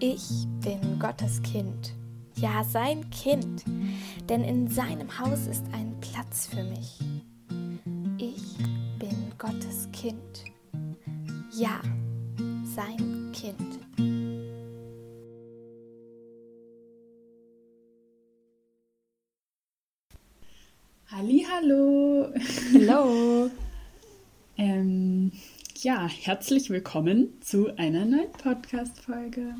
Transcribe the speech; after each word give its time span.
Ich 0.00 0.46
bin 0.60 1.00
Gottes 1.00 1.42
Kind, 1.42 1.92
ja 2.36 2.62
sein 2.62 3.10
Kind, 3.10 3.64
denn 4.28 4.44
in 4.44 4.68
seinem 4.68 5.18
Haus 5.18 5.48
ist 5.48 5.64
ein 5.72 5.92
Platz 6.00 6.46
für 6.46 6.62
mich. 6.62 7.00
Ich 8.16 8.58
bin 9.00 9.32
Gottes 9.38 9.88
Kind, 9.92 10.44
ja 11.52 11.80
sein 12.76 13.32
Kind. 13.32 13.80
Hallo. 21.10 22.32
Hallo. 22.72 23.50
ähm, 24.58 25.32
ja, 25.78 26.06
herzlich 26.06 26.70
willkommen 26.70 27.40
zu 27.40 27.76
einer 27.76 28.04
neuen 28.04 28.30
Podcast-Folge. 28.30 29.54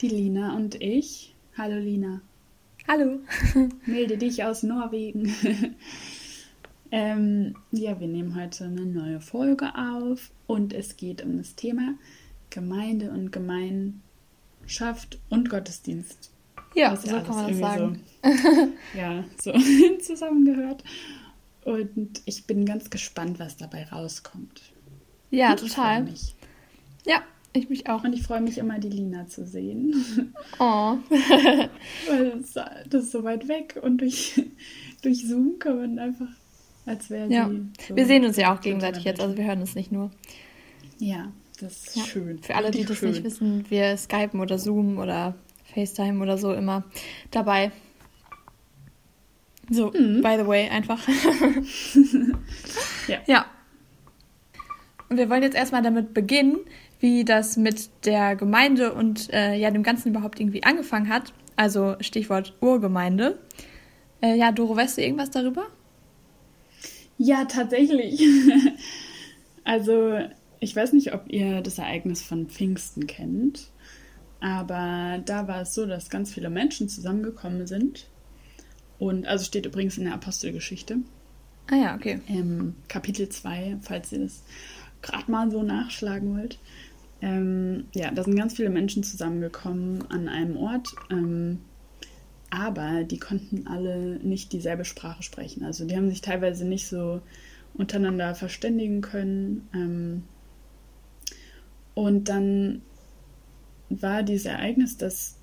Die 0.00 0.08
Lina 0.08 0.56
und 0.56 0.80
ich. 0.80 1.34
Hallo 1.58 1.76
Lina. 1.76 2.22
Hallo. 2.88 3.18
Melde 3.84 4.16
dich 4.16 4.42
aus 4.42 4.62
Norwegen. 4.62 5.34
ähm, 6.90 7.54
ja, 7.70 8.00
wir 8.00 8.08
nehmen 8.08 8.34
heute 8.34 8.64
eine 8.64 8.86
neue 8.86 9.20
Folge 9.20 9.74
auf 9.74 10.30
und 10.46 10.72
es 10.72 10.96
geht 10.96 11.22
um 11.22 11.36
das 11.36 11.54
Thema 11.54 11.96
Gemeinde 12.48 13.10
und 13.10 13.30
Gemeinschaft 13.30 15.18
und 15.28 15.50
Gottesdienst. 15.50 16.30
Ja, 16.74 16.96
so 16.96 17.08
kann 17.08 17.36
man 17.36 17.48
das 17.48 17.58
sagen. 17.58 18.02
So, 18.22 18.72
ja, 18.98 19.24
so 19.38 19.52
zusammengehört. 19.98 20.82
Und 21.66 22.22
ich 22.24 22.46
bin 22.46 22.64
ganz 22.64 22.88
gespannt, 22.88 23.38
was 23.38 23.58
dabei 23.58 23.84
rauskommt. 23.84 24.62
Ja, 25.30 25.52
ich 25.52 25.60
total. 25.60 26.08
Ja, 27.04 27.22
ich 27.52 27.68
mich 27.68 27.88
auch. 27.88 28.04
Und 28.04 28.12
ich 28.12 28.22
freue 28.22 28.40
mich 28.40 28.58
immer, 28.58 28.78
die 28.78 28.88
Lina 28.88 29.26
zu 29.26 29.46
sehen. 29.46 30.32
Oh. 30.58 30.62
Weil 32.08 32.40
das, 32.40 32.54
das, 32.88 33.04
ist 33.04 33.12
so 33.12 33.24
weit 33.24 33.48
weg 33.48 33.78
und 33.82 33.98
durch, 33.98 34.42
durch 35.02 35.26
Zoom 35.26 35.58
kann 35.58 35.76
man 35.76 35.98
einfach, 35.98 36.28
als 36.86 37.10
wäre 37.10 37.30
ja. 37.30 37.48
sie. 37.48 37.68
So 37.88 37.96
wir 37.96 38.06
sehen 38.06 38.24
uns 38.24 38.36
ja 38.36 38.54
auch 38.54 38.60
gegenseitig 38.60 39.04
jetzt, 39.04 39.20
also 39.20 39.36
wir 39.36 39.44
hören 39.44 39.60
uns 39.60 39.74
nicht 39.74 39.92
nur. 39.92 40.10
Ja, 40.98 41.32
das 41.60 41.88
ist 41.88 41.96
ja. 41.96 42.04
schön. 42.04 42.42
Für 42.42 42.54
alle, 42.54 42.70
die 42.70 42.84
das 42.84 42.98
schön. 42.98 43.10
nicht 43.10 43.24
wissen, 43.24 43.64
wir 43.68 43.96
skypen 43.96 44.40
oder 44.40 44.58
zoomen 44.58 44.98
oder 44.98 45.34
FaceTime 45.74 46.22
oder 46.22 46.38
so 46.38 46.52
immer 46.52 46.84
dabei. 47.30 47.72
So, 49.70 49.92
mhm. 49.92 50.20
by 50.20 50.36
the 50.36 50.46
way, 50.46 50.68
einfach. 50.68 51.00
ja. 53.08 53.18
ja. 53.26 53.46
Und 55.08 55.16
wir 55.16 55.30
wollen 55.30 55.42
jetzt 55.42 55.56
erstmal 55.56 55.82
damit 55.82 56.12
beginnen, 56.12 56.58
wie 57.00 57.24
das 57.24 57.56
mit 57.56 57.90
der 58.04 58.36
Gemeinde 58.36 58.92
und 58.92 59.32
äh, 59.32 59.54
ja 59.54 59.70
dem 59.70 59.82
Ganzen 59.82 60.10
überhaupt 60.10 60.38
irgendwie 60.38 60.62
angefangen 60.62 61.08
hat. 61.08 61.32
Also 61.56 61.96
Stichwort 62.00 62.54
Urgemeinde. 62.60 63.38
Äh, 64.22 64.36
ja, 64.36 64.52
Doro, 64.52 64.76
weißt 64.76 64.98
du 64.98 65.02
irgendwas 65.02 65.30
darüber? 65.30 65.66
Ja, 67.18 67.44
tatsächlich. 67.46 68.22
also 69.64 70.18
ich 70.60 70.76
weiß 70.76 70.92
nicht, 70.92 71.14
ob 71.14 71.24
ihr 71.28 71.62
das 71.62 71.78
Ereignis 71.78 72.22
von 72.22 72.48
Pfingsten 72.48 73.06
kennt, 73.06 73.68
aber 74.40 75.20
da 75.24 75.48
war 75.48 75.62
es 75.62 75.74
so, 75.74 75.86
dass 75.86 76.10
ganz 76.10 76.32
viele 76.32 76.50
Menschen 76.50 76.88
zusammengekommen 76.88 77.66
sind. 77.66 78.06
Und 78.98 79.26
also 79.26 79.44
steht 79.44 79.64
übrigens 79.64 79.96
in 79.96 80.04
der 80.04 80.14
Apostelgeschichte. 80.14 80.98
Ah 81.70 81.76
ja, 81.76 81.94
okay. 81.94 82.20
Kapitel 82.88 83.28
2, 83.28 83.78
falls 83.80 84.12
ihr 84.12 84.20
das 84.20 84.42
gerade 85.02 85.30
mal 85.30 85.50
so 85.50 85.62
nachschlagen 85.62 86.36
wollt. 86.36 86.58
Ähm, 87.22 87.84
ja, 87.94 88.10
da 88.10 88.24
sind 88.24 88.36
ganz 88.36 88.54
viele 88.54 88.70
Menschen 88.70 89.02
zusammengekommen 89.02 90.04
an 90.10 90.28
einem 90.28 90.56
Ort, 90.56 90.94
ähm, 91.10 91.60
aber 92.50 93.04
die 93.04 93.18
konnten 93.18 93.66
alle 93.66 94.18
nicht 94.20 94.52
dieselbe 94.52 94.84
Sprache 94.84 95.22
sprechen. 95.22 95.64
Also 95.64 95.86
die 95.86 95.96
haben 95.96 96.08
sich 96.08 96.20
teilweise 96.20 96.66
nicht 96.66 96.88
so 96.88 97.20
untereinander 97.74 98.34
verständigen 98.34 99.00
können. 99.02 99.68
Ähm, 99.74 100.22
und 101.94 102.28
dann 102.28 102.82
war 103.90 104.22
dieses 104.22 104.46
Ereignis, 104.46 104.96
dass 104.96 105.36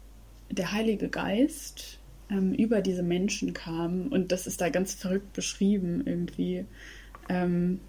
der 0.49 0.71
Heilige 0.71 1.09
Geist 1.09 1.99
ähm, 2.29 2.53
über 2.53 2.81
diese 2.81 3.03
Menschen 3.03 3.53
kam 3.53 4.07
und 4.07 4.31
das 4.31 4.47
ist 4.47 4.61
da 4.61 4.69
ganz 4.69 4.93
verrückt 4.93 5.33
beschrieben 5.33 6.03
irgendwie. 6.05 6.65
Ähm, 7.29 7.79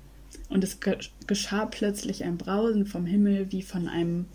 und 0.48 0.64
es 0.64 0.78
geschah 1.26 1.66
plötzlich 1.66 2.24
ein 2.24 2.38
Brausen 2.38 2.86
vom 2.86 3.06
Himmel 3.06 3.52
wie 3.52 3.62
von 3.62 3.88
einem 3.88 4.26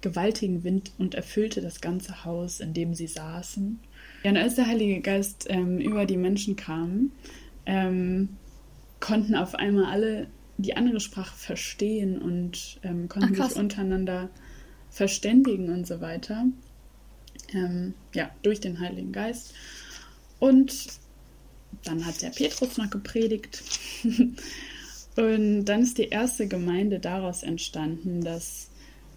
gewaltigen 0.00 0.64
Wind 0.64 0.92
und 0.98 1.14
erfüllte 1.14 1.60
das 1.60 1.80
ganze 1.80 2.24
Haus, 2.24 2.60
in 2.60 2.74
dem 2.74 2.94
sie 2.94 3.06
saßen. 3.06 3.78
Ja, 4.24 4.30
und 4.30 4.36
als 4.36 4.56
der 4.56 4.66
Heilige 4.66 5.00
Geist 5.00 5.46
ähm, 5.48 5.78
über 5.78 6.04
die 6.04 6.16
Menschen 6.16 6.56
kam, 6.56 7.12
ähm, 7.66 8.30
konnten 9.00 9.34
auf 9.34 9.54
einmal 9.54 9.86
alle 9.86 10.26
die 10.58 10.76
andere 10.76 11.00
Sprache 11.00 11.36
verstehen 11.36 12.20
und 12.20 12.78
ähm, 12.82 13.08
konnten 13.08 13.40
Ach, 13.40 13.48
sich 13.48 13.58
untereinander 13.58 14.28
verständigen 14.90 15.70
und 15.70 15.86
so 15.86 16.00
weiter. 16.00 16.46
Ähm, 17.52 17.94
ja, 18.14 18.30
durch 18.42 18.60
den 18.60 18.80
Heiligen 18.80 19.12
Geist. 19.12 19.54
Und 20.38 20.88
dann 21.84 22.04
hat 22.04 22.20
der 22.22 22.30
Petrus 22.30 22.76
noch 22.76 22.90
gepredigt. 22.90 23.62
Und 25.16 25.66
dann 25.66 25.82
ist 25.82 25.98
die 25.98 26.08
erste 26.08 26.48
Gemeinde 26.48 26.98
daraus 26.98 27.42
entstanden, 27.42 28.22
dass 28.22 28.70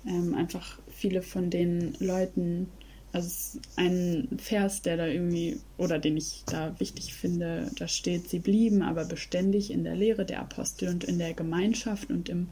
ähm, 0.05 0.35
einfach 0.35 0.79
viele 0.89 1.21
von 1.21 1.49
den 1.49 1.95
Leuten, 1.99 2.67
also 3.13 3.59
ein 3.77 4.27
Vers, 4.37 4.81
der 4.81 4.97
da 4.97 5.07
irgendwie, 5.07 5.59
oder 5.77 5.99
den 5.99 6.17
ich 6.17 6.43
da 6.45 6.77
wichtig 6.79 7.13
finde, 7.13 7.71
da 7.77 7.87
steht, 7.87 8.29
sie 8.29 8.39
blieben 8.39 8.81
aber 8.81 9.05
beständig 9.05 9.71
in 9.71 9.83
der 9.83 9.95
Lehre 9.95 10.25
der 10.25 10.41
Apostel 10.41 10.89
und 10.89 11.05
in 11.05 11.17
der 11.17 11.33
Gemeinschaft 11.33 12.09
und 12.09 12.27
im 12.27 12.49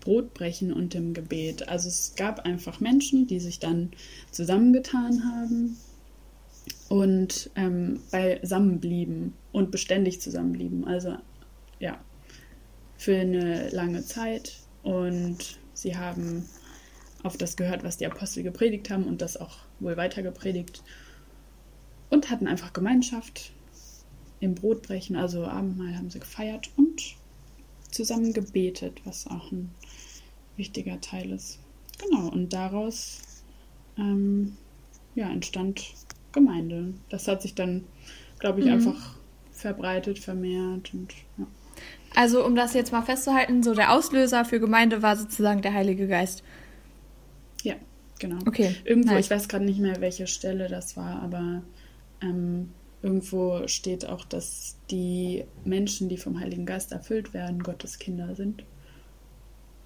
Brotbrechen 0.00 0.72
und 0.72 0.94
im 0.94 1.14
Gebet. 1.14 1.68
Also 1.68 1.88
es 1.88 2.14
gab 2.14 2.40
einfach 2.40 2.78
Menschen, 2.78 3.26
die 3.26 3.40
sich 3.40 3.58
dann 3.58 3.90
zusammengetan 4.30 5.24
haben 5.24 5.76
und 6.88 7.50
ähm, 7.56 8.00
beisammen 8.10 8.80
blieben 8.80 9.32
und 9.50 9.70
beständig 9.70 10.20
zusammenblieben. 10.20 10.86
Also 10.86 11.16
ja, 11.80 11.98
für 13.04 13.20
eine 13.20 13.68
lange 13.68 14.02
Zeit 14.02 14.60
und 14.82 15.58
sie 15.74 15.94
haben 15.94 16.48
auf 17.22 17.36
das 17.36 17.54
gehört, 17.54 17.84
was 17.84 17.98
die 17.98 18.06
Apostel 18.06 18.42
gepredigt 18.42 18.88
haben 18.88 19.04
und 19.04 19.20
das 19.20 19.36
auch 19.36 19.58
wohl 19.78 19.98
weiter 19.98 20.22
gepredigt 20.22 20.82
und 22.08 22.30
hatten 22.30 22.46
einfach 22.46 22.72
Gemeinschaft 22.72 23.52
im 24.40 24.54
Brotbrechen, 24.54 25.16
also 25.16 25.44
Abendmahl 25.44 25.98
haben 25.98 26.08
sie 26.08 26.18
gefeiert 26.18 26.70
und 26.76 27.16
zusammen 27.90 28.32
gebetet, 28.32 29.02
was 29.04 29.26
auch 29.26 29.52
ein 29.52 29.70
wichtiger 30.56 30.98
Teil 31.02 31.30
ist. 31.30 31.58
Genau, 31.98 32.28
und 32.28 32.54
daraus 32.54 33.20
ähm, 33.98 34.56
ja, 35.14 35.30
entstand 35.30 35.92
Gemeinde. 36.32 36.94
Das 37.10 37.28
hat 37.28 37.42
sich 37.42 37.54
dann, 37.54 37.84
glaube 38.38 38.60
ich, 38.60 38.66
mhm. 38.66 38.72
einfach 38.72 39.18
verbreitet, 39.52 40.18
vermehrt 40.18 40.94
und 40.94 41.12
ja. 41.36 41.46
Also, 42.14 42.44
um 42.44 42.54
das 42.54 42.74
jetzt 42.74 42.92
mal 42.92 43.02
festzuhalten, 43.02 43.62
so 43.62 43.74
der 43.74 43.92
Auslöser 43.92 44.44
für 44.44 44.60
Gemeinde 44.60 45.02
war 45.02 45.16
sozusagen 45.16 45.62
der 45.62 45.74
Heilige 45.74 46.06
Geist. 46.06 46.44
Ja, 47.62 47.74
genau. 48.18 48.38
Okay. 48.46 48.76
Irgendwo, 48.84 49.14
nice. 49.14 49.26
ich 49.26 49.30
weiß 49.30 49.48
gerade 49.48 49.64
nicht 49.64 49.80
mehr, 49.80 50.00
welche 50.00 50.26
Stelle 50.26 50.68
das 50.68 50.96
war, 50.96 51.20
aber 51.22 51.62
ähm, 52.20 52.70
irgendwo 53.02 53.66
steht 53.66 54.06
auch, 54.06 54.24
dass 54.24 54.76
die 54.90 55.44
Menschen, 55.64 56.08
die 56.08 56.16
vom 56.16 56.40
Heiligen 56.40 56.66
Geist 56.66 56.92
erfüllt 56.92 57.34
werden, 57.34 57.62
Gottes 57.62 57.98
Kinder 57.98 58.34
sind. 58.34 58.64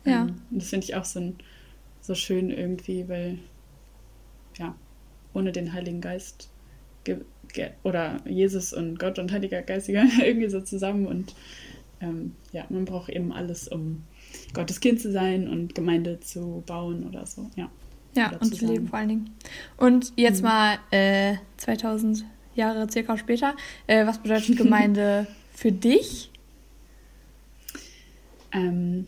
Ja. 0.05 0.22
Ähm, 0.22 0.43
das 0.50 0.69
finde 0.69 0.84
ich 0.84 0.95
auch 0.95 1.05
so, 1.05 1.21
ein, 1.21 1.39
so 2.00 2.15
schön 2.15 2.50
irgendwie, 2.50 3.09
weil, 3.09 3.39
ja, 4.59 4.75
ohne 5.33 5.53
den 5.53 5.72
Heiligen 5.72 6.01
Geist 6.01 6.51
oder 7.83 8.21
Jesus 8.27 8.72
und 8.75 8.98
Gott 8.98 9.19
und 9.19 9.33
Heiliger 9.33 9.63
Geist, 9.63 9.89
irgendwie 9.89 10.51
so 10.51 10.60
zusammen 10.60 11.07
und 11.07 11.34
ähm, 12.00 12.33
ja, 12.53 12.65
man 12.68 12.84
braucht 12.84 13.10
eben 13.10 13.33
alles, 13.33 13.68
um 13.68 14.04
Gottes 14.54 14.80
Kind 14.80 15.00
zu 15.00 15.10
sein 15.12 15.48
und 15.48 15.74
Gemeinde 15.74 16.21
zu 16.21 16.62
bauen 16.66 17.06
oder 17.06 17.27
so, 17.27 17.50
ja. 17.56 17.71
Ja, 18.16 18.33
und 18.41 18.54
zu 18.54 18.66
leben 18.66 18.89
vor 18.89 18.98
allen 18.98 19.09
Dingen. 19.09 19.30
Und 19.77 20.12
jetzt 20.16 20.39
mhm. 20.39 20.48
mal 20.48 20.78
äh, 20.91 21.36
2000 21.59 22.24
Jahre 22.54 22.91
circa 22.91 23.16
später, 23.16 23.54
äh, 23.86 24.06
was 24.06 24.18
bedeutet 24.18 24.56
Gemeinde 24.59 25.27
für 25.53 25.71
dich? 25.71 26.30
Ähm, 28.53 29.06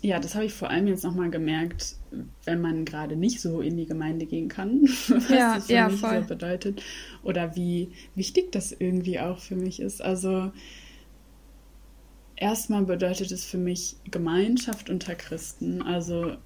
ja, 0.00 0.18
das 0.18 0.34
habe 0.34 0.46
ich 0.46 0.52
vor 0.52 0.70
allem 0.70 0.86
jetzt 0.88 1.04
nochmal 1.04 1.30
gemerkt, 1.30 1.96
wenn 2.44 2.60
man 2.60 2.84
gerade 2.84 3.16
nicht 3.16 3.40
so 3.40 3.60
in 3.60 3.76
die 3.76 3.86
Gemeinde 3.86 4.26
gehen 4.26 4.48
kann, 4.48 4.82
was 5.08 5.28
ja, 5.28 5.54
das 5.56 5.66
für 5.66 5.72
ja, 5.72 5.88
mich 5.88 6.00
voll. 6.00 6.22
so 6.22 6.28
bedeutet 6.28 6.82
oder 7.22 7.54
wie 7.54 7.92
wichtig 8.14 8.50
das 8.52 8.72
irgendwie 8.72 9.20
auch 9.20 9.38
für 9.38 9.56
mich 9.56 9.80
ist. 9.80 10.02
Also 10.02 10.52
erstmal 12.42 12.82
bedeutet 12.82 13.30
es 13.30 13.44
für 13.44 13.56
mich 13.56 13.96
Gemeinschaft 14.10 14.90
unter 14.90 15.14
Christen. 15.14 15.80
Also 15.80 16.36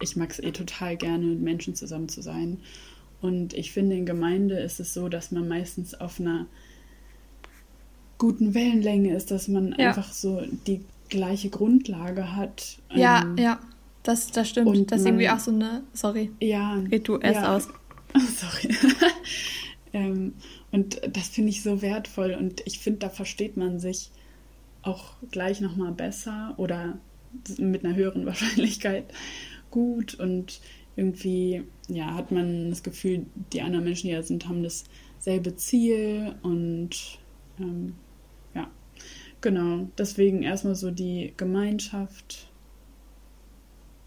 ich 0.00 0.16
mag 0.16 0.30
es 0.30 0.40
eh 0.40 0.50
total 0.50 0.96
gerne, 0.96 1.26
mit 1.26 1.40
Menschen 1.40 1.74
zusammen 1.74 2.08
zu 2.08 2.22
sein. 2.22 2.58
Und 3.20 3.52
ich 3.52 3.72
finde, 3.72 3.94
in 3.94 4.06
Gemeinde 4.06 4.58
ist 4.58 4.80
es 4.80 4.94
so, 4.94 5.08
dass 5.08 5.30
man 5.30 5.46
meistens 5.46 5.94
auf 5.94 6.18
einer 6.18 6.46
guten 8.18 8.54
Wellenlänge 8.54 9.14
ist, 9.14 9.30
dass 9.30 9.48
man 9.48 9.74
ja. 9.78 9.88
einfach 9.88 10.12
so 10.12 10.42
die 10.66 10.80
gleiche 11.10 11.50
Grundlage 11.50 12.34
hat. 12.34 12.78
Ja, 12.94 13.22
ähm, 13.22 13.36
ja, 13.36 13.60
das, 14.02 14.28
das 14.28 14.48
stimmt. 14.48 14.68
Und 14.68 14.90
das 14.90 15.00
ist 15.00 15.06
irgendwie 15.06 15.28
auch 15.28 15.38
so 15.38 15.50
eine. 15.50 15.82
Sorry. 15.92 16.30
Ja. 16.40 16.74
Red 16.90 17.06
du 17.06 17.18
erst 17.18 17.42
ja. 17.42 17.54
aus. 17.54 17.68
Sorry. 18.38 18.74
ähm, 19.92 20.32
und 20.70 21.00
das 21.12 21.28
finde 21.28 21.50
ich 21.50 21.62
so 21.62 21.82
wertvoll 21.82 22.34
und 22.38 22.62
ich 22.64 22.78
finde, 22.78 23.00
da 23.00 23.08
versteht 23.10 23.58
man 23.58 23.78
sich 23.78 24.10
auch 24.82 25.14
gleich 25.30 25.60
nochmal 25.60 25.92
besser 25.92 26.54
oder 26.56 26.98
mit 27.58 27.84
einer 27.84 27.94
höheren 27.94 28.26
Wahrscheinlichkeit 28.26 29.12
gut 29.70 30.14
und 30.14 30.60
irgendwie 30.96 31.64
ja, 31.88 32.14
hat 32.14 32.30
man 32.30 32.70
das 32.70 32.82
Gefühl, 32.82 33.26
die 33.52 33.62
anderen 33.62 33.84
Menschen, 33.84 34.08
die 34.08 34.14
da 34.14 34.22
sind, 34.22 34.48
haben 34.48 34.62
dasselbe 34.62 35.56
Ziel 35.56 36.34
und 36.42 37.18
ähm, 37.58 37.94
ja, 38.54 38.70
genau. 39.40 39.88
Deswegen 39.96 40.42
erstmal 40.42 40.74
so 40.74 40.90
die 40.90 41.32
Gemeinschaft 41.36 42.50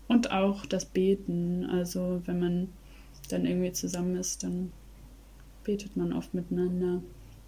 und 0.08 0.32
auch 0.32 0.66
das 0.66 0.86
Beten. 0.86 1.66
Also 1.66 2.22
wenn 2.26 2.40
man 2.40 2.70
dann 3.30 3.46
irgendwie 3.46 3.72
zusammen 3.72 4.16
ist, 4.16 4.44
dann 4.44 4.72
betet 5.64 5.98
man 5.98 6.14
oft 6.14 6.34
miteinander. 6.34 7.02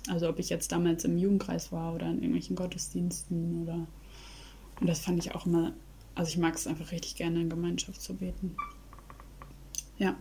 Also 0.10 0.30
ob 0.30 0.40
ich 0.40 0.50
jetzt 0.50 0.72
damals 0.72 1.04
im 1.06 1.18
Jugendkreis 1.18 1.72
war 1.72 1.94
oder 1.94 2.08
in 2.08 2.18
irgendwelchen 2.18 2.56
Gottesdiensten 2.56 3.64
oder 3.64 3.88
und 4.80 4.88
das 4.88 5.00
fand 5.00 5.20
ich 5.20 5.34
auch 5.34 5.46
immer, 5.46 5.74
also 6.16 6.30
ich 6.30 6.38
mag 6.38 6.56
es 6.56 6.68
einfach 6.68 6.92
richtig 6.92 7.16
gerne 7.16 7.42
in 7.42 7.50
Gemeinschaft 7.50 8.02
zu 8.02 8.16
beten. 8.16 8.56
Ja. 9.98 10.16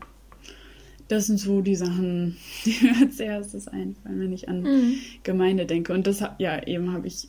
Das 1.09 1.27
sind 1.27 1.39
so 1.39 1.61
die 1.61 1.77
Sachen, 1.77 2.37
die 2.65 2.77
mir 2.83 2.97
als 3.01 3.21
erstes 3.21 3.69
einfallen, 3.69 4.21
wenn 4.21 4.33
ich 4.33 4.49
an 4.49 4.63
mhm. 4.63 4.95
Gemeinde 5.23 5.67
denke. 5.67 5.93
Und 5.93 6.07
das, 6.07 6.23
ja, 6.39 6.67
eben 6.67 6.93
habe 6.93 7.07
ich 7.07 7.29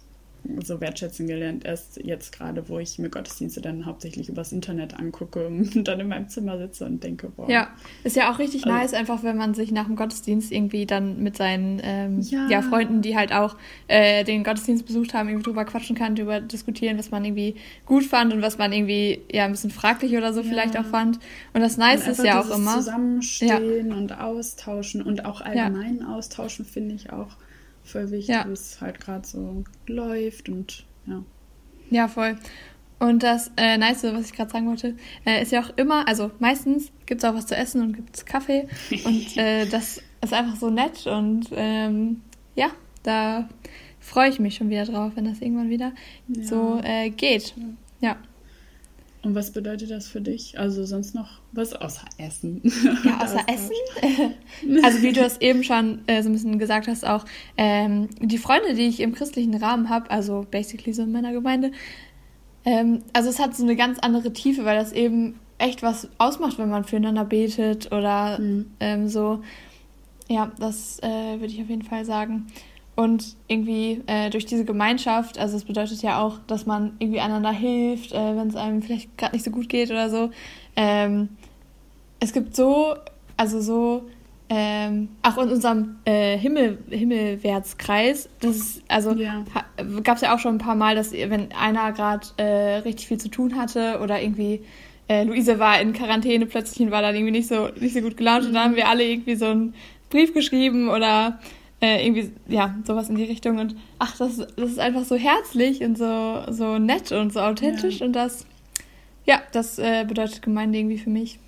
so 0.63 0.81
wertschätzen 0.81 1.27
gelernt, 1.27 1.65
erst 1.65 1.97
jetzt 2.03 2.31
gerade, 2.31 2.69
wo 2.69 2.79
ich 2.79 2.99
mir 2.99 3.09
Gottesdienste 3.09 3.61
dann 3.61 3.85
hauptsächlich 3.85 4.29
übers 4.29 4.51
Internet 4.51 4.97
angucke 4.97 5.47
und 5.47 5.87
dann 5.87 5.99
in 5.99 6.07
meinem 6.07 6.29
Zimmer 6.29 6.57
sitze 6.57 6.85
und 6.85 7.03
denke, 7.03 7.29
boah. 7.29 7.49
Ja, 7.49 7.69
ist 8.03 8.15
ja 8.15 8.31
auch 8.31 8.39
richtig 8.39 8.65
also, 8.65 8.77
nice, 8.77 8.93
einfach 8.93 9.23
wenn 9.23 9.37
man 9.37 9.53
sich 9.53 9.71
nach 9.71 9.85
dem 9.85 9.95
Gottesdienst 9.95 10.51
irgendwie 10.51 10.85
dann 10.85 11.21
mit 11.21 11.37
seinen 11.37 11.81
ähm, 11.83 12.21
ja. 12.21 12.47
ja. 12.49 12.61
Freunden, 12.61 13.01
die 13.01 13.15
halt 13.17 13.33
auch 13.33 13.55
äh, 13.87 14.23
den 14.23 14.43
Gottesdienst 14.43 14.85
besucht 14.85 15.13
haben, 15.13 15.29
irgendwie 15.29 15.45
drüber 15.45 15.65
quatschen 15.65 15.95
kann, 15.95 16.15
drüber 16.15 16.39
diskutieren, 16.39 16.97
was 16.97 17.11
man 17.11 17.25
irgendwie 17.25 17.55
gut 17.85 18.03
fand 18.03 18.33
und 18.33 18.41
was 18.41 18.57
man 18.57 18.71
irgendwie 18.73 19.21
ja 19.31 19.45
ein 19.45 19.51
bisschen 19.51 19.71
fraglich 19.71 20.15
oder 20.15 20.33
so 20.33 20.41
ja. 20.41 20.47
vielleicht 20.47 20.77
auch 20.77 20.85
fand. 20.85 21.19
Und 21.53 21.61
das 21.61 21.77
Nice 21.77 22.05
und 22.05 22.11
ist 22.11 22.23
ja 22.23 22.41
auch 22.41 22.49
immer. 22.49 22.75
Zusammenstehen 22.75 23.89
ja. 23.89 23.95
und 23.95 24.19
austauschen 24.19 25.01
und 25.01 25.25
auch 25.25 25.41
allgemein 25.41 26.03
austauschen, 26.03 26.65
finde 26.65 26.95
ich 26.95 27.11
auch 27.11 27.35
voll 27.87 28.11
wichtig, 28.11 28.35
ja. 28.35 28.47
wie 28.47 28.53
es 28.53 28.79
halt 28.81 28.99
gerade 28.99 29.27
so 29.27 29.63
läuft 29.87 30.49
und 30.49 30.85
ja. 31.05 31.23
Ja, 31.89 32.07
voll. 32.07 32.37
Und 32.99 33.21
das 33.21 33.51
äh, 33.57 33.77
Nice, 33.77 34.03
was 34.03 34.25
ich 34.25 34.33
gerade 34.33 34.51
sagen 34.51 34.67
wollte, 34.67 34.95
äh, 35.25 35.41
ist 35.41 35.51
ja 35.51 35.61
auch 35.61 35.69
immer, 35.77 36.07
also 36.07 36.31
meistens 36.39 36.91
gibt 37.05 37.23
es 37.23 37.29
auch 37.29 37.35
was 37.35 37.45
zu 37.45 37.55
essen 37.55 37.81
und 37.81 37.93
gibt 37.93 38.15
es 38.15 38.25
Kaffee. 38.25 38.67
und 39.05 39.37
äh, 39.37 39.65
das 39.67 40.01
ist 40.21 40.33
einfach 40.33 40.55
so 40.55 40.69
nett 40.69 41.05
und 41.05 41.47
ähm, 41.51 42.21
ja, 42.55 42.71
da 43.03 43.47
freue 43.99 44.29
ich 44.29 44.39
mich 44.39 44.55
schon 44.55 44.69
wieder 44.69 44.85
drauf, 44.85 45.11
wenn 45.15 45.25
das 45.25 45.41
irgendwann 45.41 45.69
wieder 45.69 45.93
ja. 46.27 46.43
so 46.43 46.81
äh, 46.83 47.09
geht. 47.09 47.53
Ja. 48.01 48.17
Und 49.23 49.35
was 49.35 49.51
bedeutet 49.51 49.89
das 49.89 50.07
für 50.07 50.21
dich? 50.21 50.59
Also 50.59 50.85
sonst 50.85 51.15
noch 51.15 51.41
was 51.51 51.73
außer 51.73 52.05
Essen? 52.17 52.61
Ja, 53.03 53.19
außer 53.21 53.41
Essen. 53.47 53.71
also 54.83 55.01
wie 55.01 55.11
du 55.11 55.21
es 55.21 55.41
eben 55.41 55.63
schon 55.63 55.99
äh, 56.07 56.21
so 56.21 56.29
ein 56.29 56.33
bisschen 56.33 56.59
gesagt 56.59 56.87
hast, 56.87 57.05
auch 57.05 57.25
ähm, 57.57 58.09
die 58.21 58.37
Freunde, 58.37 58.75
die 58.75 58.87
ich 58.87 58.99
im 58.99 59.13
christlichen 59.13 59.55
Rahmen 59.55 59.89
habe, 59.89 60.09
also 60.11 60.45
basically 60.49 60.93
so 60.93 61.03
in 61.03 61.11
meiner 61.11 61.33
Gemeinde, 61.33 61.71
ähm, 62.63 63.03
also 63.13 63.29
es 63.29 63.39
hat 63.39 63.55
so 63.55 63.63
eine 63.63 63.75
ganz 63.75 63.99
andere 63.99 64.33
Tiefe, 64.33 64.65
weil 64.65 64.77
das 64.77 64.91
eben 64.91 65.39
echt 65.57 65.83
was 65.83 66.09
ausmacht, 66.17 66.59
wenn 66.59 66.69
man 66.69 66.83
füreinander 66.83 67.25
betet 67.25 67.91
oder 67.91 68.39
mhm. 68.39 68.71
ähm, 68.79 69.07
so. 69.07 69.41
Ja, 70.27 70.51
das 70.59 70.99
äh, 71.01 71.39
würde 71.39 71.47
ich 71.47 71.61
auf 71.61 71.69
jeden 71.69 71.83
Fall 71.83 72.03
sagen. 72.03 72.47
Und 72.97 73.35
irgendwie 73.47 74.01
äh, 74.07 74.31
durch 74.31 74.47
diese 74.47 74.65
Gemeinschaft, 74.65 75.37
also 75.37 75.55
es 75.55 75.65
bedeutet 75.65 76.01
ja 76.01 76.19
auch, 76.19 76.39
dass 76.47 76.65
man 76.65 76.93
irgendwie 76.97 77.19
einander 77.19 77.51
hilft, 77.51 78.11
äh, 78.11 78.35
wenn 78.35 78.47
es 78.47 78.55
einem 78.55 78.81
vielleicht 78.81 79.15
gerade 79.19 79.35
nicht 79.35 79.45
so 79.45 79.51
gut 79.51 79.69
geht 79.69 79.91
oder 79.91 80.09
so. 80.09 80.31
Ähm, 80.75 81.29
es 82.19 82.33
gibt 82.33 82.55
so, 82.55 82.95
also 83.37 83.61
so, 83.61 84.07
ähm, 84.49 85.09
auch 85.21 85.37
in 85.37 85.49
unserem 85.49 85.97
äh, 86.05 86.39
Himmel, 86.39 86.79
Himmelwärtskreis, 86.89 88.29
das 88.39 88.55
ist, 88.55 88.83
also 88.87 89.13
ja. 89.13 89.45
gab 90.03 90.15
es 90.15 90.21
ja 90.23 90.33
auch 90.33 90.39
schon 90.39 90.55
ein 90.55 90.59
paar 90.59 90.73
Mal, 90.73 90.95
dass 90.95 91.11
wenn 91.11 91.51
einer 91.51 91.91
gerade 91.91 92.25
äh, 92.37 92.77
richtig 92.77 93.09
viel 93.09 93.19
zu 93.19 93.29
tun 93.29 93.57
hatte 93.57 93.99
oder 94.01 94.19
irgendwie 94.19 94.61
äh, 95.07 95.23
Luise 95.23 95.59
war 95.59 95.79
in 95.79 95.93
Quarantäne 95.93 96.47
plötzlich 96.47 96.79
und 96.79 96.91
war 96.91 97.03
dann 97.03 97.13
irgendwie 97.13 97.33
nicht 97.33 97.47
so, 97.47 97.67
nicht 97.79 97.93
so 97.93 98.01
gut 98.01 98.17
gelaunt 98.17 98.41
mhm. 98.41 98.47
und 98.47 98.53
dann 98.55 98.63
haben 98.63 98.75
wir 98.75 98.87
alle 98.87 99.03
irgendwie 99.03 99.35
so 99.35 99.45
einen 99.45 99.75
Brief 100.09 100.33
geschrieben 100.33 100.89
oder 100.89 101.37
äh, 101.81 102.05
irgendwie, 102.05 102.31
ja, 102.47 102.75
sowas 102.85 103.09
in 103.09 103.15
die 103.15 103.23
Richtung. 103.23 103.59
Und 103.59 103.75
ach, 103.99 104.17
das, 104.17 104.37
das 104.37 104.71
ist 104.71 104.79
einfach 104.79 105.05
so 105.05 105.15
herzlich 105.15 105.81
und 105.81 105.97
so, 105.97 106.43
so 106.49 106.79
nett 106.79 107.11
und 107.11 107.33
so 107.33 107.39
authentisch. 107.39 107.99
Ja. 107.99 108.05
Und 108.05 108.13
das, 108.13 108.45
ja, 109.25 109.41
das 109.51 109.79
äh, 109.79 110.05
bedeutet 110.07 110.41
Gemeinde 110.41 110.79
irgendwie 110.79 110.97
für 110.97 111.09
mich. 111.09 111.39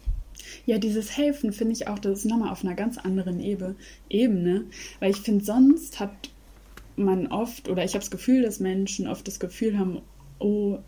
Ja, 0.66 0.78
dieses 0.78 1.18
Helfen 1.18 1.52
finde 1.52 1.74
ich 1.74 1.88
auch, 1.88 2.00
das 2.00 2.20
ist 2.20 2.26
nochmal 2.26 2.50
auf 2.50 2.64
einer 2.64 2.76
ganz 2.76 2.98
anderen 2.98 3.40
Ebene. 3.40 3.76
Ebene 4.10 4.66
weil 5.00 5.12
ich 5.12 5.18
finde, 5.18 5.44
sonst 5.44 6.00
hat 6.00 6.12
man 6.96 7.28
oft, 7.28 7.70
oder 7.70 7.84
ich 7.84 7.92
habe 7.94 8.00
das 8.00 8.12
Gefühl, 8.12 8.44
dass 8.44 8.60
Menschen 8.60 9.08
oft 9.08 9.28
das 9.28 9.40
Gefühl 9.40 9.78
haben, 9.78 10.02
oh, 10.40 10.80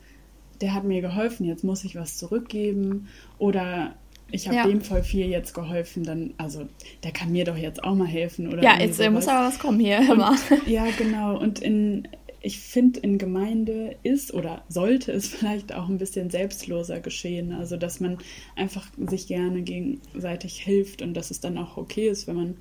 der 0.59 0.73
hat 0.73 0.83
mir 0.83 1.01
geholfen, 1.01 1.45
jetzt 1.45 1.63
muss 1.63 1.83
ich 1.83 1.95
was 1.95 2.17
zurückgeben. 2.17 3.07
Oder 3.39 3.95
ich 4.31 4.47
habe 4.47 4.57
ja. 4.57 4.67
dem 4.67 4.81
voll 4.81 5.03
viel 5.03 5.27
jetzt 5.27 5.53
geholfen, 5.53 6.03
dann, 6.03 6.33
also 6.37 6.67
der 7.03 7.11
kann 7.11 7.31
mir 7.31 7.45
doch 7.45 7.57
jetzt 7.57 7.83
auch 7.83 7.95
mal 7.95 8.07
helfen. 8.07 8.47
Oder 8.51 8.63
ja, 8.63 8.79
jetzt 8.79 8.97
sowas. 8.97 9.11
muss 9.11 9.27
aber 9.27 9.47
was 9.47 9.59
kommen 9.59 9.79
hier 9.79 9.99
immer. 9.99 10.35
Ja, 10.65 10.85
genau. 10.97 11.37
Und 11.37 11.59
in, 11.59 12.07
ich 12.41 12.59
finde, 12.59 12.99
in 13.01 13.17
Gemeinde 13.17 13.97
ist 14.03 14.33
oder 14.33 14.63
sollte 14.69 15.11
es 15.11 15.27
vielleicht 15.35 15.73
auch 15.73 15.89
ein 15.89 15.97
bisschen 15.97 16.29
selbstloser 16.29 16.99
geschehen. 16.99 17.53
Also, 17.53 17.77
dass 17.77 17.99
man 17.99 18.17
einfach 18.55 18.87
sich 18.97 19.27
gerne 19.27 19.61
gegenseitig 19.61 20.61
hilft 20.61 21.01
und 21.01 21.13
dass 21.13 21.31
es 21.31 21.39
dann 21.39 21.57
auch 21.57 21.77
okay 21.77 22.07
ist, 22.07 22.27
wenn 22.27 22.35
man 22.35 22.57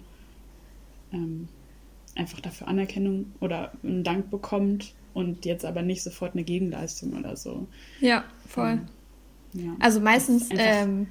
ähm, 1.13 1.49
einfach 2.17 2.41
dafür 2.41 2.69
Anerkennung 2.69 3.33
oder 3.41 3.73
einen 3.83 4.05
Dank 4.05 4.31
bekommt 4.31 4.95
und 5.15 5.45
jetzt 5.45 5.65
aber 5.65 5.83
nicht 5.83 6.03
sofort 6.03 6.35
eine 6.35 6.45
Gegenleistung 6.45 7.13
oder 7.17 7.37
so. 7.37 7.67
Ja, 8.01 8.25
voll. 8.47 8.73
Ähm, 8.73 8.89
ja. 9.53 9.75
Also 9.81 10.01
meistens 10.01 10.49
ähm, 10.53 11.09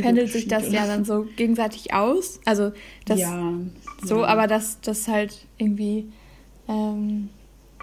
pendelt 0.00 0.30
sich 0.30 0.48
das 0.48 0.70
ja 0.70 0.86
dann 0.86 1.04
so 1.04 1.26
gegenseitig 1.36 1.92
aus. 1.92 2.40
Also 2.44 2.72
das 3.06 3.20
ja, 3.20 3.52
so, 4.02 4.20
ja. 4.20 4.26
aber 4.26 4.46
das, 4.46 4.80
das 4.80 5.08
halt 5.08 5.46
irgendwie 5.58 6.08
ähm, 6.68 7.28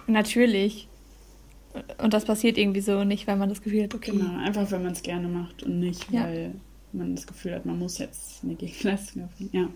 natürlich. 0.06 0.88
Und 2.02 2.14
das 2.14 2.24
passiert 2.24 2.58
irgendwie 2.58 2.80
so 2.80 3.04
nicht, 3.04 3.26
weil 3.28 3.36
man 3.36 3.48
das 3.48 3.62
Gefühl 3.62 3.84
hat, 3.84 3.94
okay. 3.94 4.10
Genau, 4.10 4.38
einfach 4.38 4.70
wenn 4.70 4.82
man 4.82 4.92
es 4.92 5.02
gerne 5.02 5.28
macht 5.28 5.62
und 5.62 5.78
nicht, 5.78 6.12
weil 6.12 6.54
man 6.92 7.14
das 7.14 7.26
Gefühl 7.26 7.54
hat, 7.54 7.64
man 7.64 7.78
muss 7.78 7.98
jetzt 7.98 8.42
eine 8.42 8.54
Gegenleistung 8.54 9.22
erfüllen. 9.22 9.50
Ja. 9.52 9.68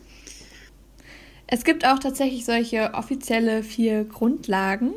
Es 1.47 1.64
gibt 1.64 1.87
auch 1.87 1.99
tatsächlich 1.99 2.45
solche 2.45 2.95
offizielle 2.95 3.62
vier 3.62 4.04
Grundlagen. 4.04 4.93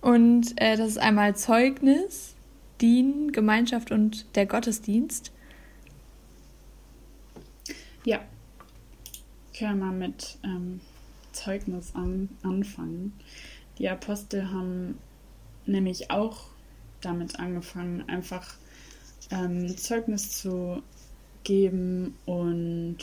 Und 0.00 0.60
äh, 0.60 0.76
das 0.76 0.88
ist 0.88 0.98
einmal 0.98 1.34
Zeugnis, 1.34 2.33
Dien, 2.84 3.32
Gemeinschaft 3.32 3.90
und 3.90 4.26
der 4.36 4.44
Gottesdienst? 4.44 5.32
Ja, 8.04 8.20
ich 9.50 9.60
kann 9.60 9.78
mal 9.78 9.90
mit 9.90 10.36
ähm, 10.44 10.82
Zeugnis 11.32 11.94
an, 11.94 12.28
anfangen. 12.42 13.14
Die 13.78 13.88
Apostel 13.88 14.50
haben 14.50 14.98
nämlich 15.64 16.10
auch 16.10 16.48
damit 17.00 17.40
angefangen, 17.40 18.06
einfach 18.06 18.54
ähm, 19.30 19.74
Zeugnis 19.78 20.42
zu 20.42 20.82
geben 21.42 22.18
und 22.26 22.98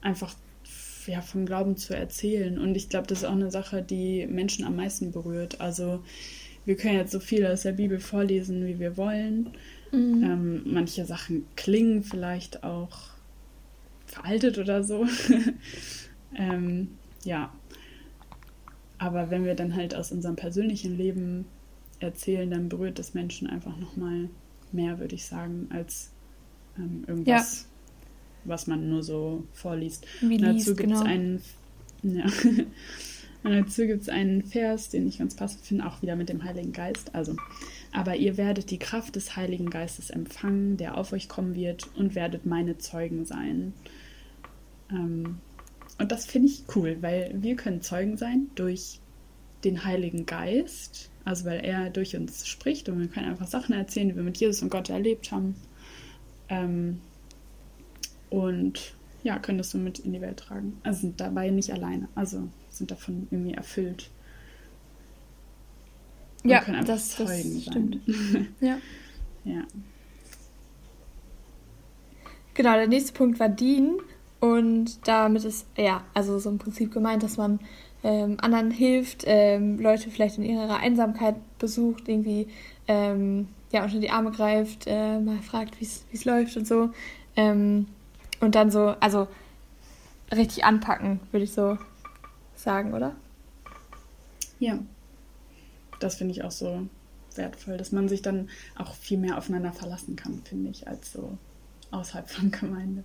einfach 0.00 0.34
ja, 1.06 1.20
vom 1.20 1.46
Glauben 1.46 1.76
zu 1.76 1.94
erzählen. 1.94 2.58
Und 2.58 2.74
ich 2.74 2.88
glaube, 2.88 3.06
das 3.06 3.18
ist 3.18 3.24
auch 3.24 3.30
eine 3.30 3.52
Sache, 3.52 3.82
die 3.82 4.26
Menschen 4.26 4.64
am 4.64 4.74
meisten 4.74 5.12
berührt. 5.12 5.60
Also 5.60 6.02
wir 6.66 6.76
können 6.76 6.96
jetzt 6.96 7.12
so 7.12 7.20
viel 7.20 7.46
aus 7.46 7.62
der 7.62 7.72
Bibel 7.72 7.98
vorlesen, 8.00 8.66
wie 8.66 8.78
wir 8.78 8.96
wollen. 8.96 9.50
Mhm. 9.92 10.22
Ähm, 10.22 10.62
manche 10.66 11.06
Sachen 11.06 11.46
klingen 11.54 12.02
vielleicht 12.02 12.64
auch 12.64 12.98
veraltet 14.06 14.58
oder 14.58 14.82
so. 14.82 15.06
ähm, 16.36 16.88
ja. 17.24 17.52
Aber 18.98 19.30
wenn 19.30 19.44
wir 19.44 19.54
dann 19.54 19.76
halt 19.76 19.94
aus 19.94 20.10
unserem 20.10 20.36
persönlichen 20.36 20.96
Leben 20.96 21.44
erzählen, 22.00 22.50
dann 22.50 22.68
berührt 22.68 22.98
das 22.98 23.14
Menschen 23.14 23.48
einfach 23.48 23.76
nochmal 23.76 24.28
mehr, 24.72 24.98
würde 24.98 25.14
ich 25.14 25.24
sagen, 25.24 25.68
als 25.70 26.10
ähm, 26.78 27.04
irgendwas, 27.06 27.62
ja. 27.62 28.50
was 28.50 28.66
man 28.66 28.88
nur 28.88 29.02
so 29.02 29.44
vorliest. 29.52 30.06
Wie 30.20 30.36
liest, 30.36 30.66
dazu 30.66 30.76
gibt 30.76 30.92
es 30.92 30.98
genau. 30.98 31.10
einen, 31.10 31.42
ja. 32.02 32.26
Und 33.46 33.52
dazu 33.52 33.86
gibt 33.86 34.02
es 34.02 34.08
einen 34.08 34.42
Vers, 34.42 34.88
den 34.88 35.06
ich 35.06 35.18
ganz 35.18 35.36
passend 35.36 35.64
finde, 35.64 35.86
auch 35.86 36.02
wieder 36.02 36.16
mit 36.16 36.28
dem 36.28 36.42
Heiligen 36.42 36.72
Geist. 36.72 37.14
Also, 37.14 37.36
aber 37.92 38.16
ihr 38.16 38.36
werdet 38.36 38.72
die 38.72 38.78
Kraft 38.80 39.14
des 39.14 39.36
Heiligen 39.36 39.70
Geistes 39.70 40.10
empfangen, 40.10 40.76
der 40.78 40.98
auf 40.98 41.12
euch 41.12 41.28
kommen 41.28 41.54
wird, 41.54 41.88
und 41.94 42.16
werdet 42.16 42.44
meine 42.44 42.78
Zeugen 42.78 43.24
sein. 43.24 43.72
Ähm, 44.90 45.38
und 45.96 46.10
das 46.10 46.26
finde 46.26 46.48
ich 46.48 46.64
cool, 46.74 46.96
weil 47.02 47.36
wir 47.36 47.54
können 47.54 47.82
Zeugen 47.82 48.16
sein 48.16 48.48
durch 48.56 48.98
den 49.62 49.84
Heiligen 49.84 50.26
Geist, 50.26 51.12
also 51.24 51.44
weil 51.44 51.64
er 51.64 51.90
durch 51.90 52.16
uns 52.16 52.48
spricht 52.48 52.88
und 52.88 52.98
wir 52.98 53.06
können 53.06 53.30
einfach 53.30 53.46
Sachen 53.46 53.76
erzählen, 53.76 54.08
die 54.08 54.16
wir 54.16 54.24
mit 54.24 54.38
Jesus 54.38 54.60
und 54.60 54.70
Gott 54.70 54.90
erlebt 54.90 55.30
haben. 55.30 55.54
Ähm, 56.48 57.00
und 58.28 58.96
ja, 59.22 59.38
können 59.38 59.58
das 59.58 59.70
so 59.70 59.78
mit 59.78 60.00
in 60.00 60.12
die 60.12 60.20
Welt 60.20 60.38
tragen. 60.38 60.80
Also 60.82 61.02
sind 61.02 61.20
dabei 61.20 61.50
nicht 61.50 61.72
alleine, 61.72 62.08
also 62.16 62.48
sind 62.78 62.90
davon 62.90 63.28
irgendwie 63.30 63.54
erfüllt. 63.54 64.10
Und 66.42 66.50
ja, 66.50 66.62
das, 66.82 67.16
das 67.16 67.62
stimmt. 67.62 68.00
ja. 68.60 68.78
ja. 69.44 69.62
Genau, 72.54 72.74
der 72.74 72.88
nächste 72.88 73.12
Punkt 73.12 73.40
war 73.40 73.48
dienen. 73.48 73.98
Und 74.38 75.06
damit 75.08 75.44
ist, 75.44 75.66
ja, 75.76 76.04
also 76.14 76.38
so 76.38 76.50
im 76.50 76.58
Prinzip 76.58 76.92
gemeint, 76.92 77.22
dass 77.22 77.36
man 77.36 77.58
ähm, 78.04 78.36
anderen 78.40 78.70
hilft, 78.70 79.24
ähm, 79.26 79.78
Leute 79.80 80.10
vielleicht 80.10 80.38
in 80.38 80.44
ihrer 80.44 80.76
Einsamkeit 80.76 81.36
besucht, 81.58 82.08
irgendwie 82.08 82.46
ähm, 82.86 83.48
ja, 83.72 83.82
unter 83.82 83.98
die 83.98 84.10
Arme 84.10 84.30
greift, 84.30 84.86
äh, 84.86 85.18
mal 85.18 85.38
fragt, 85.38 85.80
wie 85.80 85.84
es 85.84 86.24
läuft 86.24 86.56
und 86.56 86.66
so. 86.66 86.90
Ähm, 87.34 87.88
und 88.40 88.54
dann 88.54 88.70
so, 88.70 88.94
also 89.00 89.26
richtig 90.34 90.64
anpacken, 90.64 91.20
würde 91.32 91.44
ich 91.44 91.52
so 91.52 91.78
sagen, 92.58 92.94
oder? 92.94 93.16
Ja. 94.58 94.78
Das 96.00 96.16
finde 96.16 96.32
ich 96.32 96.44
auch 96.44 96.50
so 96.50 96.86
wertvoll, 97.34 97.78
dass 97.78 97.92
man 97.92 98.08
sich 98.08 98.22
dann 98.22 98.48
auch 98.76 98.94
viel 98.94 99.18
mehr 99.18 99.38
aufeinander 99.38 99.72
verlassen 99.72 100.16
kann, 100.16 100.42
finde 100.44 100.70
ich, 100.70 100.88
als 100.88 101.12
so 101.12 101.38
außerhalb 101.90 102.28
von 102.28 102.50
Gemeinde. 102.50 103.04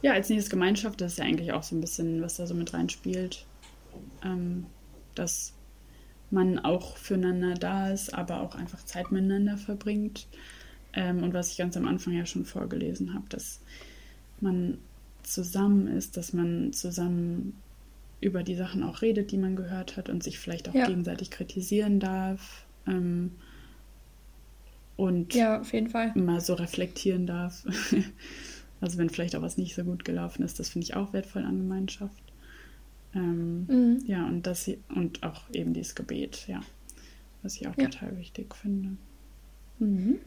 Ja, 0.00 0.12
als 0.12 0.28
nächstes 0.28 0.50
Gemeinschaft, 0.50 1.00
das 1.00 1.12
ist 1.12 1.18
ja 1.18 1.24
eigentlich 1.24 1.52
auch 1.52 1.64
so 1.64 1.74
ein 1.74 1.80
bisschen, 1.80 2.22
was 2.22 2.36
da 2.36 2.46
so 2.46 2.54
mit 2.54 2.72
reinspielt. 2.72 3.46
Ähm, 4.22 4.66
dass 5.14 5.54
man 6.30 6.58
auch 6.58 6.96
füreinander 6.96 7.54
da 7.54 7.90
ist, 7.90 8.14
aber 8.14 8.42
auch 8.42 8.54
einfach 8.54 8.84
Zeit 8.84 9.10
miteinander 9.10 9.56
verbringt. 9.56 10.28
Ähm, 10.92 11.22
und 11.22 11.34
was 11.34 11.50
ich 11.50 11.58
ganz 11.58 11.76
am 11.76 11.88
Anfang 11.88 12.12
ja 12.12 12.26
schon 12.26 12.44
vorgelesen 12.44 13.14
habe, 13.14 13.28
dass 13.28 13.60
man 14.40 14.78
zusammen 15.32 15.86
ist, 15.86 16.16
dass 16.16 16.32
man 16.32 16.72
zusammen 16.72 17.54
über 18.20 18.42
die 18.42 18.56
Sachen 18.56 18.82
auch 18.82 19.02
redet, 19.02 19.30
die 19.30 19.38
man 19.38 19.56
gehört 19.56 19.96
hat 19.96 20.08
und 20.08 20.22
sich 20.22 20.38
vielleicht 20.38 20.68
auch 20.68 20.74
ja. 20.74 20.86
gegenseitig 20.86 21.30
kritisieren 21.30 22.00
darf. 22.00 22.66
Ähm, 22.86 23.32
und 24.96 25.34
ja, 25.34 25.60
auf 25.60 25.72
jeden 25.72 25.90
Fall. 25.90 26.12
mal 26.16 26.40
so 26.40 26.54
reflektieren 26.54 27.26
darf. 27.26 27.64
Also 28.80 28.98
wenn 28.98 29.10
vielleicht 29.10 29.34
auch 29.34 29.42
was 29.42 29.58
nicht 29.58 29.74
so 29.74 29.82
gut 29.82 30.04
gelaufen 30.04 30.44
ist, 30.44 30.60
das 30.60 30.68
finde 30.68 30.84
ich 30.84 30.94
auch 30.94 31.12
wertvoll 31.12 31.42
an 31.42 31.58
Gemeinschaft. 31.58 32.22
Ähm, 33.14 33.66
mhm. 33.66 34.04
Ja, 34.06 34.26
und 34.26 34.46
das 34.46 34.70
und 34.94 35.22
auch 35.22 35.50
eben 35.52 35.72
dieses 35.72 35.94
Gebet, 35.94 36.44
ja. 36.46 36.60
Was 37.42 37.56
ich 37.56 37.66
auch 37.66 37.76
ja. 37.76 37.88
total 37.88 38.16
wichtig 38.18 38.54
finde. 38.54 38.96
Mhm. 39.78 40.18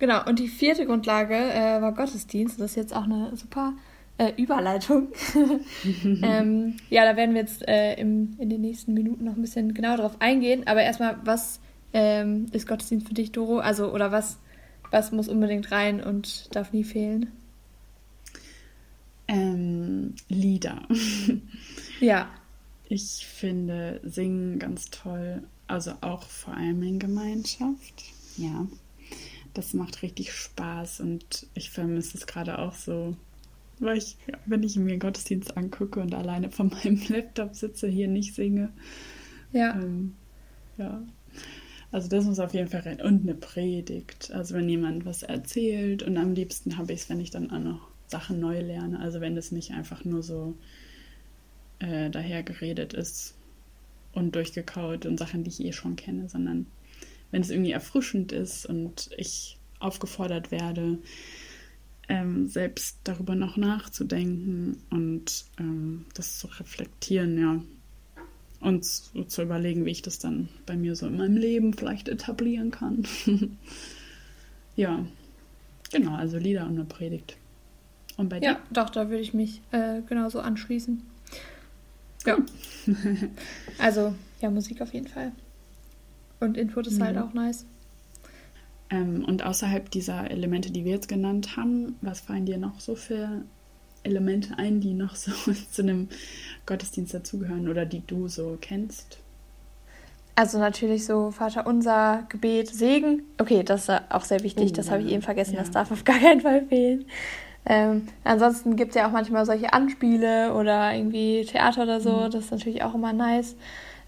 Genau, 0.00 0.26
und 0.26 0.40
die 0.40 0.48
vierte 0.48 0.84
Grundlage 0.86 1.36
äh, 1.36 1.80
war 1.80 1.94
Gottesdienst. 1.94 2.58
Das 2.58 2.72
ist 2.72 2.76
jetzt 2.76 2.96
auch 2.96 3.04
eine 3.04 3.36
super 3.36 3.74
äh, 4.18 4.32
Überleitung. 4.36 5.08
ähm, 6.22 6.76
ja, 6.88 7.04
da 7.04 7.16
werden 7.16 7.34
wir 7.34 7.42
jetzt 7.42 7.66
äh, 7.68 7.94
im, 7.94 8.34
in 8.38 8.50
den 8.50 8.62
nächsten 8.62 8.94
Minuten 8.94 9.24
noch 9.24 9.36
ein 9.36 9.42
bisschen 9.42 9.74
genauer 9.74 9.98
drauf 9.98 10.16
eingehen. 10.18 10.66
Aber 10.66 10.82
erstmal, 10.82 11.18
was 11.22 11.60
ähm, 11.92 12.46
ist 12.50 12.66
Gottesdienst 12.66 13.06
für 13.06 13.14
dich, 13.14 13.30
Doro? 13.30 13.58
Also, 13.58 13.92
oder 13.92 14.10
was 14.10 14.38
was 14.90 15.12
muss 15.12 15.28
unbedingt 15.28 15.70
rein 15.70 16.02
und 16.02 16.54
darf 16.54 16.72
nie 16.72 16.84
fehlen? 16.84 17.32
Ähm, 19.28 20.14
Lieder. 20.28 20.82
ja. 22.00 22.28
Ich 22.88 23.24
finde 23.26 24.00
Singen 24.02 24.58
ganz 24.58 24.90
toll, 24.90 25.44
also 25.68 25.92
auch 26.00 26.24
vor 26.24 26.54
allem 26.54 26.82
in 26.82 26.98
Gemeinschaft. 26.98 28.02
Ja, 28.36 28.66
das 29.54 29.74
macht 29.74 30.02
richtig 30.02 30.32
Spaß 30.32 31.00
und 31.00 31.46
ich 31.54 31.70
vermisse 31.70 32.16
es 32.18 32.26
gerade 32.26 32.58
auch 32.58 32.74
so, 32.74 33.16
weil 33.78 33.98
ich, 33.98 34.16
wenn 34.46 34.62
ich 34.62 34.76
mir 34.76 34.98
Gottesdienst 34.98 35.56
angucke 35.56 36.00
und 36.00 36.14
alleine 36.14 36.50
vor 36.50 36.66
meinem 36.84 37.00
Laptop 37.08 37.54
sitze, 37.54 37.88
hier 37.88 38.08
nicht 38.08 38.34
singe. 38.34 38.70
Ja. 39.52 39.80
Ähm, 39.80 40.14
ja, 40.76 41.02
also 41.92 42.08
das 42.08 42.24
muss 42.24 42.38
auf 42.38 42.54
jeden 42.54 42.68
Fall 42.68 42.80
rein. 42.80 43.00
Und 43.00 43.22
eine 43.22 43.34
Predigt. 43.34 44.30
Also 44.32 44.54
wenn 44.54 44.68
jemand 44.68 45.04
was 45.04 45.22
erzählt 45.22 46.02
und 46.02 46.16
am 46.16 46.34
liebsten 46.34 46.78
habe 46.78 46.92
ich 46.92 47.00
es, 47.00 47.10
wenn 47.10 47.20
ich 47.20 47.30
dann 47.30 47.50
auch 47.50 47.58
noch 47.58 47.88
Sachen 48.06 48.40
neu 48.40 48.60
lerne. 48.60 49.00
Also 49.00 49.20
wenn 49.20 49.36
es 49.36 49.50
nicht 49.50 49.72
einfach 49.72 50.04
nur 50.04 50.22
so 50.22 50.54
äh, 51.80 52.10
daher 52.10 52.42
geredet 52.42 52.94
ist 52.94 53.34
und 54.12 54.34
durchgekaut 54.34 55.06
und 55.06 55.18
Sachen, 55.18 55.44
die 55.44 55.50
ich 55.50 55.60
eh 55.60 55.72
schon 55.72 55.96
kenne, 55.96 56.28
sondern 56.28 56.66
wenn 57.30 57.42
es 57.42 57.50
irgendwie 57.50 57.72
erfrischend 57.72 58.32
ist 58.32 58.66
und 58.66 59.10
ich 59.16 59.58
aufgefordert 59.78 60.50
werde, 60.50 60.98
ähm, 62.08 62.48
selbst 62.48 62.98
darüber 63.04 63.34
noch 63.34 63.56
nachzudenken 63.56 64.82
und 64.90 65.44
ähm, 65.58 66.06
das 66.14 66.38
zu 66.38 66.48
reflektieren, 66.48 67.38
ja, 67.38 67.62
und 68.60 68.84
so 68.84 69.24
zu 69.24 69.42
überlegen, 69.42 69.84
wie 69.86 69.90
ich 69.90 70.02
das 70.02 70.18
dann 70.18 70.48
bei 70.66 70.76
mir 70.76 70.94
so 70.94 71.06
in 71.06 71.16
meinem 71.16 71.36
Leben 71.36 71.72
vielleicht 71.72 72.08
etablieren 72.08 72.70
kann. 72.70 73.04
ja, 74.76 75.04
genau, 75.92 76.14
also 76.14 76.36
Lieder 76.36 76.66
und 76.66 76.72
eine 76.72 76.84
Predigt. 76.84 77.36
Und 78.16 78.28
bei 78.28 78.40
dir? 78.40 78.46
Ja, 78.46 78.60
doch, 78.70 78.90
da 78.90 79.08
würde 79.08 79.22
ich 79.22 79.32
mich 79.32 79.62
äh, 79.70 80.02
genauso 80.02 80.40
anschließen. 80.40 81.02
Ja. 82.26 82.36
also, 83.78 84.14
ja, 84.40 84.50
Musik 84.50 84.82
auf 84.82 84.92
jeden 84.92 85.08
Fall. 85.08 85.32
Und 86.40 86.56
Input 86.56 86.86
ist 86.86 87.00
halt 87.00 87.14
mhm. 87.14 87.20
halt 87.20 87.28
auch 87.28 87.34
nice. 87.34 87.66
Ähm, 88.90 89.24
und 89.24 89.44
außerhalb 89.44 89.90
dieser 89.90 90.30
Elemente, 90.30 90.72
die 90.72 90.84
wir 90.84 90.92
jetzt 90.92 91.08
genannt 91.08 91.56
haben, 91.56 91.96
was 92.00 92.20
fallen 92.20 92.46
dir 92.46 92.58
noch 92.58 92.80
so 92.80 92.96
für 92.96 93.42
Elemente 94.02 94.58
ein, 94.58 94.80
die 94.80 94.94
noch 94.94 95.14
so 95.14 95.32
zu 95.70 95.82
einem 95.82 96.08
Gottesdienst 96.66 97.14
dazugehören 97.14 97.68
oder 97.68 97.84
die 97.86 98.02
du 98.06 98.28
so 98.28 98.58
kennst? 98.60 99.18
Also 100.34 100.58
natürlich 100.58 101.04
so 101.04 101.30
Vater 101.30 101.66
unser, 101.66 102.24
Gebet, 102.30 102.68
Segen. 102.68 103.22
Okay, 103.38 103.62
das 103.62 103.88
ist 103.88 104.02
auch 104.08 104.24
sehr 104.24 104.42
wichtig, 104.42 104.70
oh, 104.70 104.74
das 104.74 104.90
habe 104.90 105.02
ich 105.02 105.12
eben 105.12 105.22
vergessen, 105.22 105.54
ja. 105.54 105.60
das 105.60 105.70
darf 105.70 105.92
auf 105.92 106.04
gar 106.04 106.18
keinen 106.18 106.40
Fall 106.40 106.64
fehlen. 106.66 107.04
Ähm, 107.66 108.08
ansonsten 108.24 108.74
gibt 108.74 108.90
es 108.90 108.94
ja 108.94 109.06
auch 109.06 109.12
manchmal 109.12 109.44
solche 109.44 109.72
Anspiele 109.72 110.54
oder 110.54 110.94
irgendwie 110.94 111.44
Theater 111.44 111.82
oder 111.82 112.00
so, 112.00 112.12
mhm. 112.12 112.30
das 112.30 112.46
ist 112.46 112.50
natürlich 112.52 112.82
auch 112.82 112.94
immer 112.94 113.12
nice. 113.12 113.54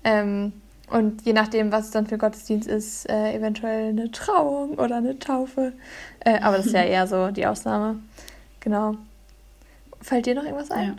Ähm, 0.04 0.54
und 0.92 1.24
je 1.24 1.32
nachdem, 1.32 1.72
was 1.72 1.86
es 1.86 1.90
dann 1.90 2.06
für 2.06 2.18
Gottesdienst 2.18 2.68
ist, 2.68 3.08
äh, 3.08 3.34
eventuell 3.34 3.88
eine 3.88 4.10
Trauung 4.10 4.74
oder 4.74 4.96
eine 4.96 5.18
Taufe. 5.18 5.72
Äh, 6.20 6.38
aber 6.40 6.58
das 6.58 6.66
ist 6.66 6.74
ja 6.74 6.82
eher 6.84 7.06
so 7.06 7.30
die 7.30 7.46
Ausnahme. 7.46 7.98
Genau. 8.60 8.96
Fällt 10.02 10.26
dir 10.26 10.34
noch 10.34 10.44
irgendwas 10.44 10.70
ein? 10.70 10.98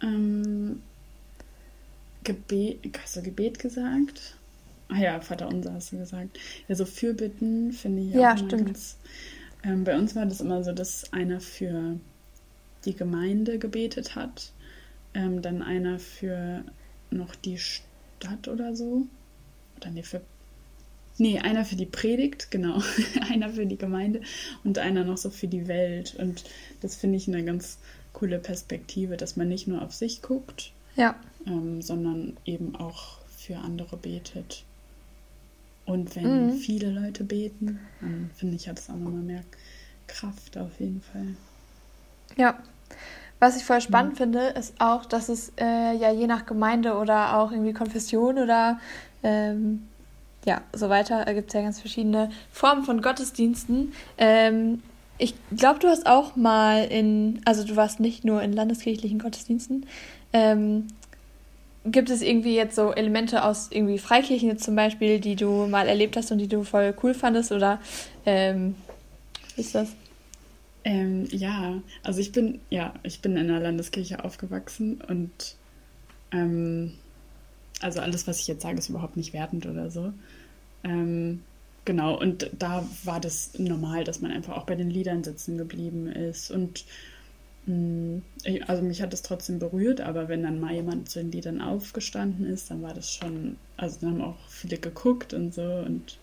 Ja. 0.00 0.08
Ähm, 0.08 0.82
Gebet, 2.22 2.80
hast 3.02 3.16
du 3.16 3.22
Gebet 3.22 3.58
gesagt? 3.58 4.36
Ah 4.90 4.98
ja, 4.98 5.20
Vater 5.20 5.48
unser 5.48 5.72
hast 5.72 5.92
du 5.92 5.98
gesagt. 5.98 6.38
Ja, 6.68 6.74
so 6.74 6.84
Fürbitten 6.84 7.72
finde 7.72 8.02
ich 8.02 8.14
ja, 8.14 8.34
auch 8.34 8.38
stimmt. 8.38 8.66
ganz. 8.66 8.96
Ähm, 9.64 9.84
bei 9.84 9.96
uns 9.96 10.14
war 10.14 10.26
das 10.26 10.42
immer 10.42 10.62
so, 10.62 10.72
dass 10.72 11.10
einer 11.14 11.40
für 11.40 11.96
die 12.84 12.94
Gemeinde 12.94 13.58
gebetet 13.58 14.14
hat, 14.14 14.52
ähm, 15.14 15.40
dann 15.40 15.62
einer 15.62 15.98
für 15.98 16.64
noch 17.10 17.34
die 17.34 17.58
Stadt 17.58 17.89
oder 18.48 18.74
so. 18.74 19.06
Oder 19.76 19.90
nee, 19.90 20.02
für 20.02 20.20
Nee, 21.20 21.38
einer 21.38 21.66
für 21.66 21.76
die 21.76 21.84
Predigt, 21.84 22.50
genau. 22.50 22.80
einer 23.30 23.50
für 23.50 23.66
die 23.66 23.76
Gemeinde 23.76 24.22
und 24.64 24.78
einer 24.78 25.04
noch 25.04 25.18
so 25.18 25.28
für 25.28 25.48
die 25.48 25.68
Welt. 25.68 26.14
Und 26.18 26.44
das 26.80 26.96
finde 26.96 27.18
ich 27.18 27.28
eine 27.28 27.44
ganz 27.44 27.76
coole 28.14 28.38
Perspektive, 28.38 29.18
dass 29.18 29.36
man 29.36 29.48
nicht 29.48 29.68
nur 29.68 29.82
auf 29.82 29.92
sich 29.92 30.22
guckt, 30.22 30.72
ja. 30.96 31.14
ähm, 31.46 31.82
sondern 31.82 32.38
eben 32.46 32.74
auch 32.74 33.18
für 33.36 33.58
andere 33.58 33.98
betet. 33.98 34.64
Und 35.84 36.16
wenn 36.16 36.46
mhm. 36.46 36.52
viele 36.54 36.90
Leute 36.90 37.22
beten, 37.24 37.80
dann 38.00 38.30
finde 38.34 38.56
ich, 38.56 38.66
hat 38.66 38.78
es 38.78 38.88
auch 38.88 38.96
nochmal 38.96 39.22
mehr 39.22 39.44
Kraft 40.06 40.56
auf 40.56 40.70
jeden 40.78 41.02
Fall. 41.02 41.34
Ja. 42.38 42.62
Was 43.40 43.56
ich 43.56 43.64
voll 43.64 43.80
spannend 43.80 44.12
mhm. 44.12 44.16
finde, 44.16 44.40
ist 44.48 44.74
auch, 44.78 45.06
dass 45.06 45.28
es 45.28 45.52
äh, 45.58 45.96
ja 45.96 46.12
je 46.12 46.26
nach 46.26 46.46
Gemeinde 46.46 46.94
oder 46.96 47.38
auch 47.38 47.50
irgendwie 47.50 47.72
Konfession 47.72 48.38
oder 48.38 48.78
ähm, 49.22 49.88
ja, 50.44 50.60
so 50.72 50.88
weiter. 50.88 51.24
Da 51.24 51.32
gibt 51.32 51.48
es 51.48 51.54
ja 51.54 51.62
ganz 51.62 51.80
verschiedene 51.80 52.30
Formen 52.52 52.84
von 52.84 53.02
Gottesdiensten. 53.02 53.92
Ähm, 54.18 54.82
ich 55.18 55.34
glaube, 55.56 55.80
du 55.80 55.88
hast 55.88 56.06
auch 56.06 56.36
mal 56.36 56.84
in, 56.84 57.40
also 57.44 57.64
du 57.64 57.76
warst 57.76 58.00
nicht 58.00 58.24
nur 58.24 58.42
in 58.42 58.52
landeskirchlichen 58.52 59.18
Gottesdiensten. 59.18 59.86
Ähm, 60.32 60.88
gibt 61.84 62.10
es 62.10 62.22
irgendwie 62.22 62.54
jetzt 62.54 62.76
so 62.76 62.92
Elemente 62.92 63.44
aus 63.44 63.68
irgendwie 63.70 63.98
Freikirchen 63.98 64.48
jetzt 64.50 64.64
zum 64.64 64.76
Beispiel, 64.76 65.18
die 65.18 65.36
du 65.36 65.66
mal 65.66 65.88
erlebt 65.88 66.16
hast 66.16 66.30
und 66.30 66.38
die 66.38 66.48
du 66.48 66.62
voll 66.62 66.94
cool 67.02 67.14
fandest? 67.14 67.52
Oder 67.52 67.80
ähm, 68.26 68.76
wie 69.56 69.62
ist 69.62 69.74
das? 69.74 69.88
Ähm, 70.84 71.26
ja, 71.30 71.82
also 72.02 72.20
ich 72.20 72.32
bin, 72.32 72.60
ja, 72.70 72.94
ich 73.02 73.20
bin 73.20 73.36
in 73.36 73.48
der 73.48 73.60
Landeskirche 73.60 74.24
aufgewachsen 74.24 75.00
und 75.06 75.56
ähm, 76.32 76.92
also 77.80 78.00
alles, 78.00 78.26
was 78.26 78.40
ich 78.40 78.46
jetzt 78.46 78.62
sage, 78.62 78.78
ist 78.78 78.88
überhaupt 78.88 79.16
nicht 79.16 79.32
wertend 79.32 79.66
oder 79.66 79.90
so. 79.90 80.12
Ähm, 80.84 81.42
genau, 81.84 82.18
und 82.18 82.50
da 82.58 82.86
war 83.04 83.20
das 83.20 83.58
normal, 83.58 84.04
dass 84.04 84.20
man 84.20 84.30
einfach 84.30 84.56
auch 84.56 84.64
bei 84.66 84.74
den 84.74 84.90
Liedern 84.90 85.24
sitzen 85.24 85.58
geblieben 85.58 86.06
ist. 86.06 86.50
Und 86.50 86.84
mh, 87.66 87.74
mm, 87.74 88.22
also 88.66 88.82
mich 88.82 89.02
hat 89.02 89.12
das 89.12 89.22
trotzdem 89.22 89.58
berührt, 89.58 90.00
aber 90.00 90.28
wenn 90.28 90.42
dann 90.42 90.60
mal 90.60 90.74
jemand 90.74 91.10
zu 91.10 91.18
den 91.20 91.32
Liedern 91.32 91.60
aufgestanden 91.60 92.46
ist, 92.46 92.70
dann 92.70 92.82
war 92.82 92.94
das 92.94 93.12
schon, 93.12 93.56
also 93.76 93.98
dann 94.00 94.10
haben 94.12 94.22
auch 94.22 94.48
viele 94.48 94.78
geguckt 94.78 95.34
und 95.34 95.54
so 95.54 95.62
und 95.62 96.18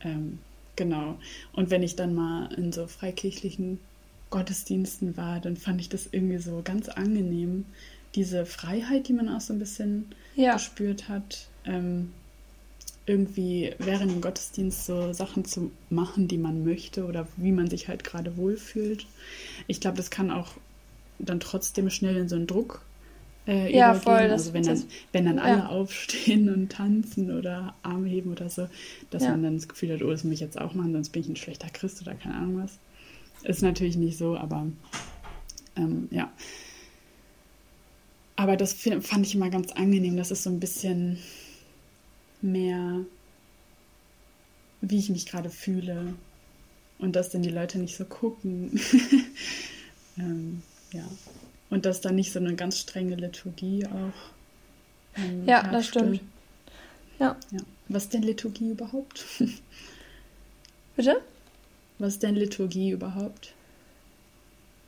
ähm, 0.00 0.38
genau. 0.78 1.18
Und 1.52 1.68
wenn 1.68 1.82
ich 1.82 1.96
dann 1.96 2.14
mal 2.14 2.50
in 2.54 2.72
so 2.72 2.86
freikirchlichen 2.86 3.78
Gottesdiensten 4.30 5.18
war, 5.18 5.40
dann 5.40 5.56
fand 5.56 5.82
ich 5.82 5.90
das 5.90 6.08
irgendwie 6.10 6.38
so 6.38 6.62
ganz 6.64 6.88
angenehm, 6.88 7.66
diese 8.14 8.46
Freiheit, 8.46 9.08
die 9.08 9.12
man 9.12 9.28
auch 9.28 9.42
so 9.42 9.52
ein 9.52 9.58
bisschen 9.58 10.06
ja. 10.34 10.54
gespürt 10.54 11.10
hat, 11.10 11.48
ähm, 11.66 12.12
irgendwie 13.04 13.74
während 13.78 14.12
dem 14.12 14.20
Gottesdienst 14.20 14.86
so 14.86 15.12
Sachen 15.12 15.44
zu 15.44 15.70
machen, 15.90 16.28
die 16.28 16.38
man 16.38 16.64
möchte 16.64 17.06
oder 17.06 17.26
wie 17.36 17.52
man 17.52 17.68
sich 17.68 17.88
halt 17.88 18.04
gerade 18.04 18.36
wohlfühlt. 18.36 19.06
Ich 19.66 19.80
glaube, 19.80 19.96
das 19.96 20.10
kann 20.10 20.30
auch 20.30 20.52
dann 21.18 21.40
trotzdem 21.40 21.90
schnell 21.90 22.16
in 22.16 22.28
so 22.28 22.36
einen 22.36 22.46
Druck 22.46 22.82
äh, 23.48 23.74
ja. 23.74 23.94
Voll, 23.94 24.12
also 24.12 24.52
wenn 24.52 24.62
dann, 24.62 24.84
wenn 25.12 25.24
dann 25.24 25.38
alle 25.38 25.58
ja. 25.58 25.66
aufstehen 25.68 26.52
und 26.52 26.70
tanzen 26.70 27.36
oder 27.36 27.74
Arme 27.82 28.08
heben 28.08 28.30
oder 28.30 28.48
so, 28.50 28.68
dass 29.10 29.24
ja. 29.24 29.30
man 29.30 29.42
dann 29.42 29.56
das 29.56 29.68
Gefühl 29.68 29.94
hat, 29.94 30.02
oh, 30.02 30.10
das 30.10 30.22
muss 30.22 30.34
ich 30.34 30.40
jetzt 30.40 30.60
auch 30.60 30.74
machen, 30.74 30.92
sonst 30.92 31.08
bin 31.08 31.22
ich 31.22 31.28
ein 31.28 31.36
schlechter 31.36 31.70
Christ 31.70 32.02
oder 32.02 32.14
keine 32.14 32.34
Ahnung 32.34 32.62
was. 32.62 32.78
Ist 33.44 33.62
natürlich 33.62 33.96
nicht 33.96 34.18
so, 34.18 34.36
aber 34.36 34.66
ähm, 35.76 36.08
ja. 36.10 36.30
Aber 38.36 38.56
das 38.56 38.74
fand 38.74 39.26
ich 39.26 39.34
immer 39.34 39.50
ganz 39.50 39.72
angenehm. 39.72 40.16
Das 40.16 40.30
ist 40.30 40.44
so 40.44 40.50
ein 40.50 40.60
bisschen 40.60 41.18
mehr, 42.40 43.00
wie 44.80 44.98
ich 44.98 45.10
mich 45.10 45.26
gerade 45.26 45.50
fühle. 45.50 46.14
Und 46.98 47.16
dass 47.16 47.30
dann 47.30 47.42
die 47.42 47.50
Leute 47.50 47.78
nicht 47.78 47.96
so 47.96 48.04
gucken. 48.04 48.78
ähm, 50.18 50.62
ja. 50.92 51.08
Und 51.70 51.84
dass 51.84 52.00
da 52.00 52.10
nicht 52.10 52.32
so 52.32 52.38
eine 52.38 52.54
ganz 52.54 52.78
strenge 52.78 53.14
Liturgie 53.16 53.86
auch. 53.86 55.18
Ähm, 55.20 55.46
ja, 55.46 55.62
herrschte. 55.62 55.72
das 55.72 55.86
stimmt. 55.86 56.20
Ja. 57.18 57.36
ja. 57.50 57.60
Was 57.88 58.04
ist 58.04 58.14
denn 58.14 58.22
Liturgie 58.22 58.70
überhaupt? 58.70 59.24
Bitte? 60.96 61.20
Was 61.98 62.14
ist 62.14 62.22
denn 62.22 62.36
Liturgie 62.36 62.90
überhaupt? 62.90 63.54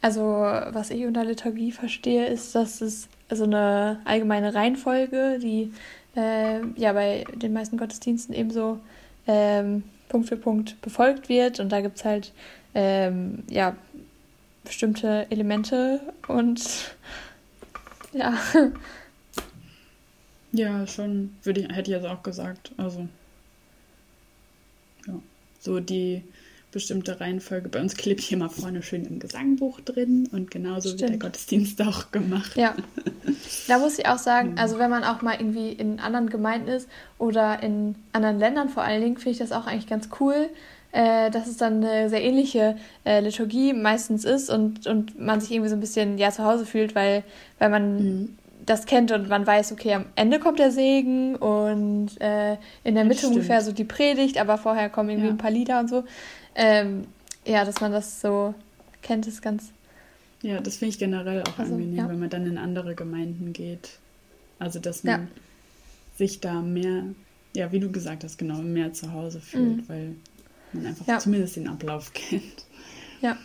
Also, 0.02 0.22
was 0.22 0.90
ich 0.90 1.04
unter 1.04 1.24
Liturgie 1.24 1.72
verstehe, 1.72 2.26
ist, 2.26 2.54
dass 2.54 2.80
es 2.80 3.08
also 3.28 3.44
eine 3.44 4.00
allgemeine 4.04 4.54
Reihenfolge, 4.54 5.38
die 5.40 5.72
äh, 6.16 6.60
ja 6.76 6.92
bei 6.92 7.24
den 7.34 7.52
meisten 7.52 7.76
Gottesdiensten 7.76 8.34
ebenso 8.34 8.80
ähm, 9.26 9.84
Punkt 10.08 10.28
für 10.28 10.36
Punkt 10.36 10.80
befolgt 10.80 11.28
wird. 11.28 11.60
Und 11.60 11.70
da 11.70 11.80
gibt 11.80 11.98
es 11.98 12.04
halt 12.04 12.32
ähm, 12.74 13.44
ja 13.48 13.76
bestimmte 14.64 15.26
Elemente 15.30 16.00
und 16.28 16.62
ja. 18.12 18.38
Ja, 20.52 20.86
schon, 20.86 21.36
würde 21.42 21.60
ich, 21.60 21.68
hätte 21.68 21.90
ich 21.90 21.96
jetzt 21.96 22.06
auch 22.06 22.22
gesagt. 22.22 22.72
Also, 22.76 23.08
ja, 25.06 25.14
so 25.60 25.80
die 25.80 26.24
bestimmte 26.72 27.20
Reihenfolge. 27.20 27.68
Bei 27.68 27.80
uns 27.80 27.96
klebt 27.96 28.20
hier 28.20 28.38
mal 28.38 28.48
vorne 28.48 28.82
schön 28.82 29.04
im 29.04 29.18
Gesangbuch 29.18 29.80
drin 29.80 30.28
und 30.30 30.50
genauso 30.50 30.88
Stimmt. 30.88 31.00
wird 31.00 31.10
der 31.10 31.18
Gottesdienst 31.18 31.82
auch 31.86 32.10
gemacht. 32.10 32.56
Ja. 32.56 32.74
Da 33.66 33.78
muss 33.78 33.98
ich 33.98 34.06
auch 34.06 34.18
sagen, 34.18 34.58
also 34.58 34.78
wenn 34.78 34.90
man 34.90 35.04
auch 35.04 35.22
mal 35.22 35.34
irgendwie 35.34 35.72
in 35.72 36.00
anderen 36.00 36.30
Gemeinden 36.30 36.68
ist 36.68 36.88
oder 37.18 37.62
in 37.62 37.96
anderen 38.12 38.38
Ländern 38.38 38.68
vor 38.68 38.82
allen 38.82 39.02
Dingen, 39.02 39.16
finde 39.16 39.30
ich 39.30 39.38
das 39.38 39.52
auch 39.52 39.66
eigentlich 39.66 39.88
ganz 39.88 40.08
cool, 40.20 40.48
äh, 40.92 41.30
dass 41.30 41.46
es 41.46 41.56
dann 41.56 41.84
eine 41.84 42.08
sehr 42.08 42.22
ähnliche 42.22 42.76
äh, 43.04 43.20
Liturgie 43.20 43.72
meistens 43.72 44.24
ist 44.24 44.50
und, 44.50 44.86
und 44.86 45.18
man 45.20 45.40
sich 45.40 45.52
irgendwie 45.52 45.70
so 45.70 45.76
ein 45.76 45.80
bisschen 45.80 46.18
ja 46.18 46.30
zu 46.30 46.44
Hause 46.44 46.66
fühlt, 46.66 46.94
weil, 46.94 47.22
weil 47.58 47.70
man 47.70 47.96
mhm. 47.96 48.38
das 48.66 48.86
kennt 48.86 49.12
und 49.12 49.28
man 49.28 49.46
weiß, 49.46 49.72
okay, 49.72 49.94
am 49.94 50.06
Ende 50.16 50.40
kommt 50.40 50.58
der 50.58 50.72
Segen 50.72 51.36
und 51.36 52.20
äh, 52.20 52.56
in 52.82 52.94
der 52.94 53.04
Mitte 53.04 53.26
ungefähr 53.28 53.62
so 53.62 53.72
die 53.72 53.84
Predigt, 53.84 54.38
aber 54.38 54.58
vorher 54.58 54.90
kommen 54.90 55.10
irgendwie 55.10 55.28
ja. 55.28 55.34
ein 55.34 55.38
paar 55.38 55.52
Lieder 55.52 55.78
und 55.80 55.88
so. 55.88 56.04
Ähm, 56.54 57.04
ja, 57.46 57.64
dass 57.64 57.80
man 57.80 57.92
das 57.92 58.20
so 58.20 58.54
kennt, 59.02 59.26
ist 59.26 59.42
ganz. 59.42 59.72
Ja, 60.42 60.60
das 60.60 60.76
finde 60.76 60.90
ich 60.90 60.98
generell 60.98 61.42
auch 61.42 61.58
also, 61.58 61.74
angenehm, 61.74 61.96
ja. 61.96 62.08
wenn 62.08 62.18
man 62.18 62.30
dann 62.30 62.46
in 62.46 62.58
andere 62.58 62.94
Gemeinden 62.94 63.52
geht. 63.52 63.98
Also, 64.58 64.78
dass 64.78 65.04
man 65.04 65.22
ja. 65.22 65.28
sich 66.16 66.40
da 66.40 66.60
mehr, 66.60 67.04
ja, 67.54 67.72
wie 67.72 67.80
du 67.80 67.90
gesagt 67.90 68.24
hast, 68.24 68.38
genau, 68.38 68.58
mehr 68.58 68.92
zu 68.92 69.12
Hause 69.12 69.40
fühlt, 69.40 69.76
mhm. 69.76 69.88
weil 69.88 70.16
man 70.72 70.86
einfach 70.86 71.06
ja. 71.06 71.18
zumindest 71.18 71.56
den 71.56 71.68
Ablauf 71.68 72.12
kennt. 72.14 72.64
Ja, 73.20 73.36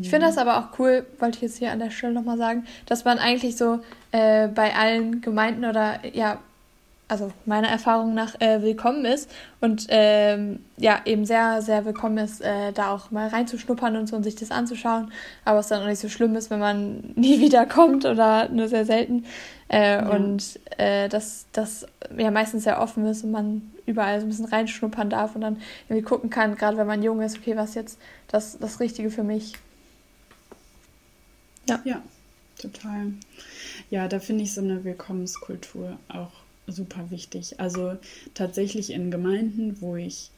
ich 0.00 0.10
finde 0.10 0.26
das 0.26 0.36
aber 0.36 0.58
auch 0.58 0.78
cool, 0.78 1.06
wollte 1.20 1.36
ich 1.36 1.42
jetzt 1.42 1.58
hier 1.58 1.70
an 1.70 1.78
der 1.78 1.90
Stelle 1.90 2.12
nochmal 2.12 2.38
sagen, 2.38 2.64
dass 2.86 3.04
man 3.04 3.18
eigentlich 3.18 3.56
so 3.56 3.78
äh, 4.10 4.48
bei 4.48 4.74
allen 4.74 5.20
Gemeinden 5.20 5.64
oder 5.64 6.00
ja, 6.12 6.38
also 7.08 7.30
meiner 7.44 7.68
Erfahrung 7.68 8.14
nach 8.14 8.40
äh, 8.40 8.62
willkommen 8.62 9.04
ist 9.04 9.30
und 9.60 9.86
ähm, 9.90 10.60
ja 10.78 11.00
eben 11.04 11.26
sehr, 11.26 11.60
sehr 11.60 11.84
willkommen 11.84 12.18
ist, 12.18 12.40
äh, 12.40 12.72
da 12.72 12.90
auch 12.90 13.10
mal 13.10 13.28
reinzuschnuppern 13.28 13.96
und 13.96 14.06
so 14.06 14.16
und 14.16 14.22
sich 14.22 14.34
das 14.34 14.50
anzuschauen, 14.50 15.12
aber 15.44 15.58
es 15.58 15.68
dann 15.68 15.82
auch 15.82 15.86
nicht 15.86 16.00
so 16.00 16.08
schlimm 16.08 16.34
ist, 16.36 16.50
wenn 16.50 16.60
man 16.60 17.12
nie 17.14 17.40
wieder 17.40 17.66
kommt 17.66 18.06
oder 18.06 18.48
nur 18.48 18.68
sehr 18.68 18.86
selten 18.86 19.26
äh, 19.68 19.96
ja. 19.96 20.08
und 20.08 20.58
äh, 20.78 21.08
dass 21.08 21.46
das 21.52 21.86
ja 22.16 22.30
meistens 22.30 22.64
sehr 22.64 22.80
offen 22.80 23.04
ist 23.04 23.24
und 23.24 23.30
man 23.30 23.71
überall 23.86 24.20
so 24.20 24.26
ein 24.26 24.30
bisschen 24.30 24.46
reinschnuppern 24.46 25.10
darf 25.10 25.34
und 25.34 25.40
dann 25.40 25.60
irgendwie 25.88 26.02
gucken 26.02 26.30
kann, 26.30 26.56
gerade 26.56 26.76
wenn 26.76 26.86
man 26.86 27.02
jung 27.02 27.20
ist, 27.20 27.38
okay, 27.38 27.56
was 27.56 27.70
ist 27.70 27.74
jetzt 27.76 27.98
das, 28.28 28.58
das 28.58 28.80
Richtige 28.80 29.10
für 29.10 29.24
mich. 29.24 29.54
Ja. 31.68 31.80
Ja, 31.84 32.02
total. 32.58 33.12
Ja, 33.90 34.08
da 34.08 34.18
finde 34.18 34.44
ich 34.44 34.54
so 34.54 34.60
eine 34.60 34.84
Willkommenskultur 34.84 35.98
auch 36.08 36.32
super 36.66 37.10
wichtig. 37.10 37.60
Also 37.60 37.96
tatsächlich 38.34 38.90
in 38.90 39.10
Gemeinden, 39.10 39.80
wo 39.80 39.96
ich 39.96 40.30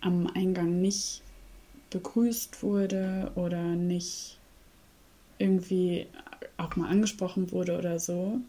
am 0.00 0.26
Eingang 0.26 0.80
nicht 0.80 1.22
begrüßt 1.90 2.62
wurde 2.62 3.30
oder 3.34 3.62
nicht 3.62 4.38
irgendwie 5.38 6.06
auch 6.56 6.76
mal 6.76 6.88
angesprochen 6.88 7.52
wurde 7.52 7.76
oder 7.78 7.98
so, 7.98 8.40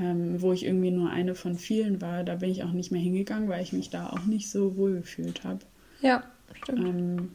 ähm, 0.00 0.40
wo 0.40 0.52
ich 0.52 0.64
irgendwie 0.64 0.90
nur 0.90 1.10
eine 1.10 1.34
von 1.34 1.56
vielen 1.56 2.00
war, 2.00 2.24
da 2.24 2.36
bin 2.36 2.50
ich 2.50 2.64
auch 2.64 2.72
nicht 2.72 2.90
mehr 2.90 3.00
hingegangen, 3.00 3.48
weil 3.48 3.62
ich 3.62 3.72
mich 3.72 3.90
da 3.90 4.08
auch 4.08 4.24
nicht 4.24 4.50
so 4.50 4.76
wohl 4.76 4.94
gefühlt 4.94 5.44
habe. 5.44 5.60
Ja, 6.00 6.24
stimmt. 6.54 6.80
Ähm, 6.80 7.30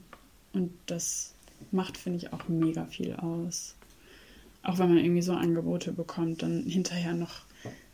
und 0.53 0.71
das 0.87 1.35
macht, 1.71 1.97
finde 1.97 2.17
ich, 2.17 2.33
auch 2.33 2.47
mega 2.47 2.85
viel 2.85 3.13
aus. 3.15 3.75
Auch 4.63 4.79
wenn 4.79 4.89
man 4.89 4.97
irgendwie 4.97 5.21
so 5.21 5.33
Angebote 5.33 5.91
bekommt, 5.91 6.41
dann 6.41 6.63
hinterher 6.63 7.13
noch 7.13 7.43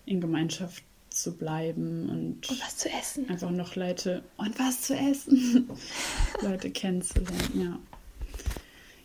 in 0.05 0.21
Gemeinschaft 0.21 0.83
zu 1.09 1.35
bleiben 1.35 2.09
und, 2.09 2.49
und 2.49 2.61
was 2.61 2.77
zu 2.77 2.89
essen. 2.89 3.29
Einfach 3.29 3.51
noch 3.51 3.75
Leute 3.75 4.23
und 4.37 4.57
was 4.57 4.83
zu 4.83 4.95
essen. 4.95 5.69
Leute 6.41 6.71
kennenzulernen, 6.71 7.61
ja. 7.61 7.79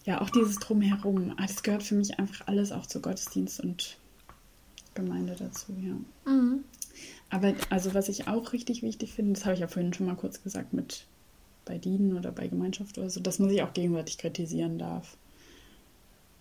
Ja, 0.05 0.20
auch 0.20 0.31
dieses 0.31 0.61
Drumherum. 0.61 1.35
Ah, 1.37 1.46
das 1.46 1.64
gehört 1.64 1.83
für 1.83 1.96
mich 1.96 2.20
einfach 2.20 2.46
alles 2.46 2.70
auch 2.70 2.87
zu 2.87 3.00
Gottesdienst 3.02 3.59
und 3.59 3.98
Gemeinde 4.97 5.37
dazu, 5.39 5.73
ja. 5.81 6.33
Mhm. 6.33 6.65
Aber 7.31 7.55
also 7.71 7.95
was 7.95 8.09
ich 8.09 8.27
auch 8.27 8.53
richtig 8.53 8.83
wichtig 8.83 9.13
finde, 9.13 9.35
das 9.35 9.45
habe 9.45 9.55
ich 9.55 9.61
ja 9.61 9.69
vorhin 9.69 9.93
schon 9.93 10.07
mal 10.07 10.17
kurz 10.17 10.43
gesagt 10.43 10.73
mit 10.73 11.07
bei 11.65 11.79
Dienen 11.79 12.17
oder 12.17 12.33
bei 12.33 12.49
Gemeinschaft 12.49 12.99
oder 12.99 13.11
so, 13.11 13.21
dass 13.21 13.39
man 13.39 13.49
sich 13.49 13.63
auch 13.63 13.73
gegenseitig 13.73 14.19
kritisieren 14.19 14.79
darf. 14.79 15.17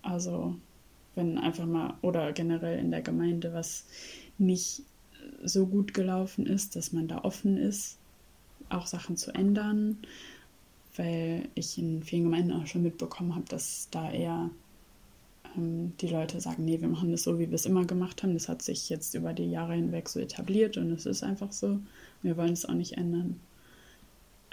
Also 0.01 0.55
wenn 1.15 1.37
einfach 1.37 1.65
mal 1.65 1.95
oder 2.01 2.31
generell 2.33 2.79
in 2.79 2.91
der 2.91 3.01
Gemeinde 3.01 3.53
was 3.53 3.85
nicht 4.37 4.83
so 5.43 5.65
gut 5.65 5.93
gelaufen 5.93 6.45
ist, 6.45 6.75
dass 6.75 6.91
man 6.93 7.07
da 7.07 7.23
offen 7.23 7.57
ist, 7.57 7.97
auch 8.69 8.87
Sachen 8.87 9.17
zu 9.17 9.33
ändern, 9.33 9.97
weil 10.95 11.47
ich 11.55 11.77
in 11.77 12.03
vielen 12.03 12.23
Gemeinden 12.23 12.53
auch 12.53 12.67
schon 12.67 12.83
mitbekommen 12.83 13.35
habe, 13.35 13.45
dass 13.49 13.87
da 13.91 14.11
eher 14.11 14.49
die 15.57 16.07
Leute 16.07 16.41
sagen, 16.41 16.65
nee, 16.65 16.81
wir 16.81 16.87
machen 16.87 17.11
das 17.11 17.23
so, 17.23 17.39
wie 17.39 17.49
wir 17.49 17.55
es 17.55 17.65
immer 17.65 17.85
gemacht 17.85 18.23
haben. 18.23 18.33
Das 18.33 18.49
hat 18.49 18.61
sich 18.61 18.89
jetzt 18.89 19.13
über 19.13 19.33
die 19.33 19.49
Jahre 19.49 19.73
hinweg 19.73 20.09
so 20.09 20.19
etabliert 20.19 20.77
und 20.77 20.91
es 20.91 21.05
ist 21.05 21.23
einfach 21.23 21.51
so. 21.51 21.79
Wir 22.21 22.37
wollen 22.37 22.53
es 22.53 22.65
auch 22.65 22.73
nicht 22.73 22.97
ändern. 22.97 23.39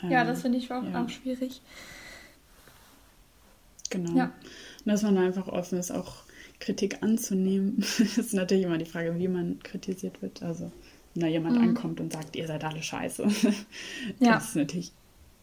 Ähm, 0.03 0.11
ja, 0.11 0.25
das 0.25 0.43
finde 0.43 0.59
ich 0.59 0.71
auch, 0.73 0.85
ja. 0.85 1.05
auch 1.05 1.09
schwierig. 1.09 1.61
Genau. 3.91 4.17
Ja. 4.17 4.25
Und 4.25 4.87
dass 4.87 5.03
man 5.03 5.19
einfach 5.19 5.49
offen 5.49 5.79
ist, 5.79 5.91
auch 5.91 6.25
Kritik 6.61 7.03
anzunehmen. 7.03 7.77
das 7.79 8.01
ist 8.19 8.35
natürlich 8.35 8.65
immer 8.65 8.79
die 8.79 8.85
Frage, 8.85 9.19
wie 9.19 9.29
man 9.29 9.59
kritisiert 9.63 10.23
wird. 10.23 10.43
Also, 10.43 10.73
wenn 11.15 11.23
da 11.23 11.27
jemand 11.27 11.57
mhm. 11.57 11.69
ankommt 11.69 12.01
und 12.01 12.13
sagt, 12.13 12.37
ihr 12.37 12.47
seid 12.47 12.65
alle 12.65 12.83
scheiße. 12.83 13.27
ja. 14.21 14.35
Das 14.35 14.51
ist 14.51 14.57
natürlich 14.57 14.93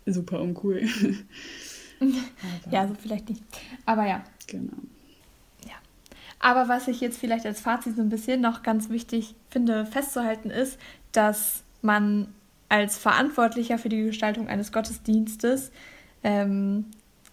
super 0.05 0.41
uncool. 0.41 0.81
ja, 2.71 2.87
so 2.87 2.95
vielleicht 2.95 3.29
nicht. 3.29 3.43
Aber 3.85 4.07
ja. 4.07 4.23
Genau. 4.47 4.73
Aber 6.39 6.69
was 6.69 6.87
ich 6.87 7.01
jetzt 7.01 7.19
vielleicht 7.19 7.45
als 7.45 7.61
Fazit 7.61 7.95
so 7.95 8.01
ein 8.01 8.09
bisschen 8.09 8.41
noch 8.41 8.63
ganz 8.63 8.89
wichtig 8.89 9.35
finde 9.49 9.85
festzuhalten 9.85 10.49
ist, 10.49 10.79
dass 11.11 11.63
man 11.81 12.33
als 12.69 12.97
Verantwortlicher 12.97 13.77
für 13.77 13.89
die 13.89 14.03
Gestaltung 14.03 14.47
eines 14.47 14.71
Gottesdienstes 14.71 15.71
ähm, 16.23 16.85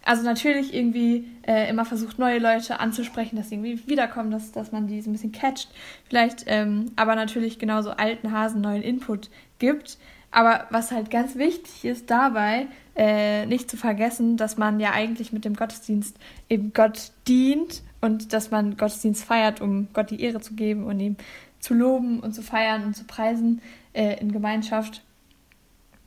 also 0.07 0.23
natürlich 0.23 0.73
irgendwie 0.73 1.27
äh, 1.45 1.69
immer 1.69 1.83
versucht, 1.83 2.17
neue 2.17 2.39
Leute 2.39 2.79
anzusprechen, 2.79 3.35
dass 3.35 3.49
sie 3.49 3.55
irgendwie 3.55 3.89
wiederkommen, 3.89 4.31
dass, 4.31 4.53
dass 4.53 4.71
man 4.71 4.87
die 4.87 5.01
so 5.01 5.09
ein 5.09 5.13
bisschen 5.13 5.33
catcht. 5.33 5.67
Vielleicht 6.07 6.45
ähm, 6.47 6.93
aber 6.95 7.15
natürlich 7.15 7.59
genauso 7.59 7.91
alten 7.91 8.31
Hasen 8.31 8.61
neuen 8.61 8.83
Input 8.83 9.29
gibt. 9.59 9.97
Aber 10.31 10.67
was 10.71 10.91
halt 10.91 11.09
ganz 11.09 11.35
wichtig 11.35 11.85
ist 11.85 12.09
dabei, 12.09 12.67
äh, 12.95 13.45
nicht 13.45 13.69
zu 13.69 13.77
vergessen, 13.77 14.37
dass 14.37 14.57
man 14.57 14.79
ja 14.79 14.91
eigentlich 14.91 15.31
mit 15.31 15.45
dem 15.45 15.55
Gottesdienst 15.55 16.17
eben 16.49 16.73
Gott 16.73 17.11
dient 17.27 17.81
und 18.01 18.33
dass 18.33 18.51
man 18.51 18.77
Gottesdienst 18.77 19.23
feiert, 19.23 19.61
um 19.61 19.87
Gott 19.93 20.11
die 20.11 20.21
Ehre 20.21 20.41
zu 20.41 20.53
geben 20.53 20.85
und 20.85 20.99
ihm 20.99 21.15
zu 21.59 21.73
loben 21.73 22.19
und 22.19 22.33
zu 22.33 22.43
feiern 22.43 22.83
und 22.83 22.95
zu 22.95 23.05
preisen 23.05 23.61
äh, 23.93 24.19
in 24.19 24.31
Gemeinschaft. 24.31 25.01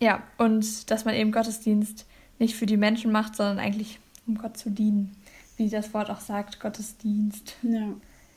Ja, 0.01 0.23
und 0.39 0.91
dass 0.91 1.05
man 1.05 1.15
eben 1.15 1.33
Gottesdienst 1.33 2.07
nicht 2.39 2.57
für 2.57 2.67
die 2.67 2.77
Menschen 2.77 3.13
macht, 3.13 3.37
sondern 3.37 3.59
eigentlich 3.59 3.99
um 4.27 4.39
Gott 4.39 4.57
zu 4.57 4.71
dienen. 4.71 5.17
Wie 5.57 5.69
das 5.69 5.93
Wort 5.93 6.09
auch 6.09 6.21
sagt, 6.21 6.61
Gottesdienst. 6.61 7.57
Ja, 7.63 7.89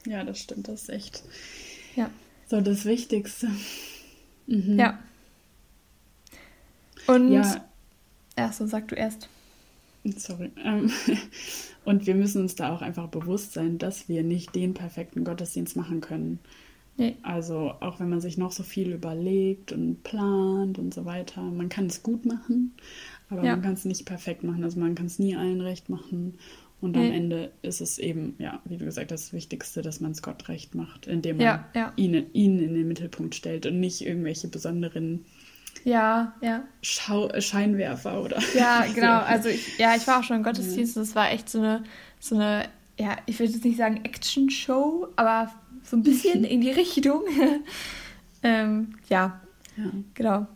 ja, 0.06 0.24
das 0.24 0.40
stimmt, 0.40 0.68
das 0.68 0.84
ist 0.84 0.90
echt 0.90 1.24
ja. 1.96 2.10
so 2.48 2.60
das 2.60 2.86
Wichtigste. 2.86 3.50
Mhm. 4.48 4.78
Ja. 4.78 5.00
Und 7.08 7.32
ja. 7.32 8.52
so 8.52 8.66
sag 8.66 8.88
du 8.88 8.96
erst. 8.96 9.30
Sorry. 10.18 10.52
Ähm, 10.64 10.92
und 11.86 12.06
wir 12.08 12.16
müssen 12.16 12.42
uns 12.42 12.56
da 12.56 12.74
auch 12.74 12.82
einfach 12.82 13.08
bewusst 13.08 13.54
sein, 13.54 13.78
dass 13.78 14.10
wir 14.10 14.24
nicht 14.24 14.54
den 14.56 14.74
perfekten 14.74 15.24
Gottesdienst 15.24 15.76
machen 15.76 16.02
können. 16.02 16.40
Nee. 16.98 17.16
Also 17.24 17.74
auch 17.80 18.00
wenn 18.00 18.10
man 18.10 18.22
sich 18.22 18.38
noch 18.38 18.52
so 18.52 18.62
viel 18.62 18.92
überlegt 18.92 19.72
und 19.72 20.04
plant 20.04 20.78
und 20.78 20.94
so 20.94 21.06
weiter, 21.06 21.42
man 21.42 21.70
kann 21.70 21.88
es 21.88 22.04
gut 22.04 22.26
machen, 22.26 22.76
aber 23.30 23.44
ja. 23.44 23.54
man 23.54 23.64
kann 23.64 23.74
es 23.74 23.86
nicht 23.86 24.06
perfekt 24.06 24.44
machen. 24.44 24.64
Also 24.64 24.80
man 24.80 24.94
kann 24.94 25.08
es 25.08 25.18
nie 25.18 25.36
allen 25.36 25.62
recht 25.62 25.90
machen. 25.90 26.38
Und 26.82 26.98
am 26.98 27.14
Ende 27.14 27.54
ist 27.62 27.80
es 27.80 27.98
eben, 27.98 28.36
ja, 28.40 28.62
wie 28.66 28.76
du 28.76 28.84
gesagt 28.84 29.14
hast, 29.14 29.28
das 29.28 29.34
Wichtigste, 29.34 29.82
dass 29.82 30.02
man 30.02 30.12
es 30.12 30.22
Gott 30.22 30.50
recht 30.50 30.76
macht, 30.76 31.08
indem 31.08 31.38
man 31.38 31.46
ja, 31.46 31.70
ja. 31.74 31.94
Ihn, 31.96 32.26
ihn 32.34 32.60
in 32.60 32.74
den 32.74 32.90
Mittelpunkt 32.90 33.36
stellt 33.36 33.66
und 33.66 33.80
nicht 33.80 34.06
irgendwelche 34.06 34.50
besonderen 34.50 35.24
ja, 35.84 36.34
ja. 36.42 36.64
Schau 36.82 37.30
Scheinwerfer 37.40 38.22
oder. 38.22 38.40
Ja, 38.56 38.86
genau. 38.94 39.20
Also 39.20 39.50
ich, 39.50 39.78
ja, 39.78 39.96
ich 39.96 40.08
war 40.08 40.20
auch 40.20 40.24
schon 40.24 40.38
im 40.38 40.44
Gottesdienst. 40.44 40.96
Das 40.98 41.16
war 41.16 41.32
echt 41.32 41.50
so 41.50 41.60
eine, 41.60 41.84
so 42.20 42.36
eine, 42.36 42.68
ja, 42.98 43.18
ich 43.26 43.40
würde 43.40 43.52
jetzt 43.52 43.66
nicht 43.66 43.78
sagen 43.78 44.02
Action-Show, 44.04 45.10
aber 45.16 45.52
so 45.84 45.98
ein 45.98 46.04
bisschen 46.04 46.44
in 46.44 46.62
die 46.62 46.72
Richtung. 46.72 47.24
ähm, 48.44 48.96
ja. 49.10 49.42
ja, 49.78 49.92
genau. 50.14 50.48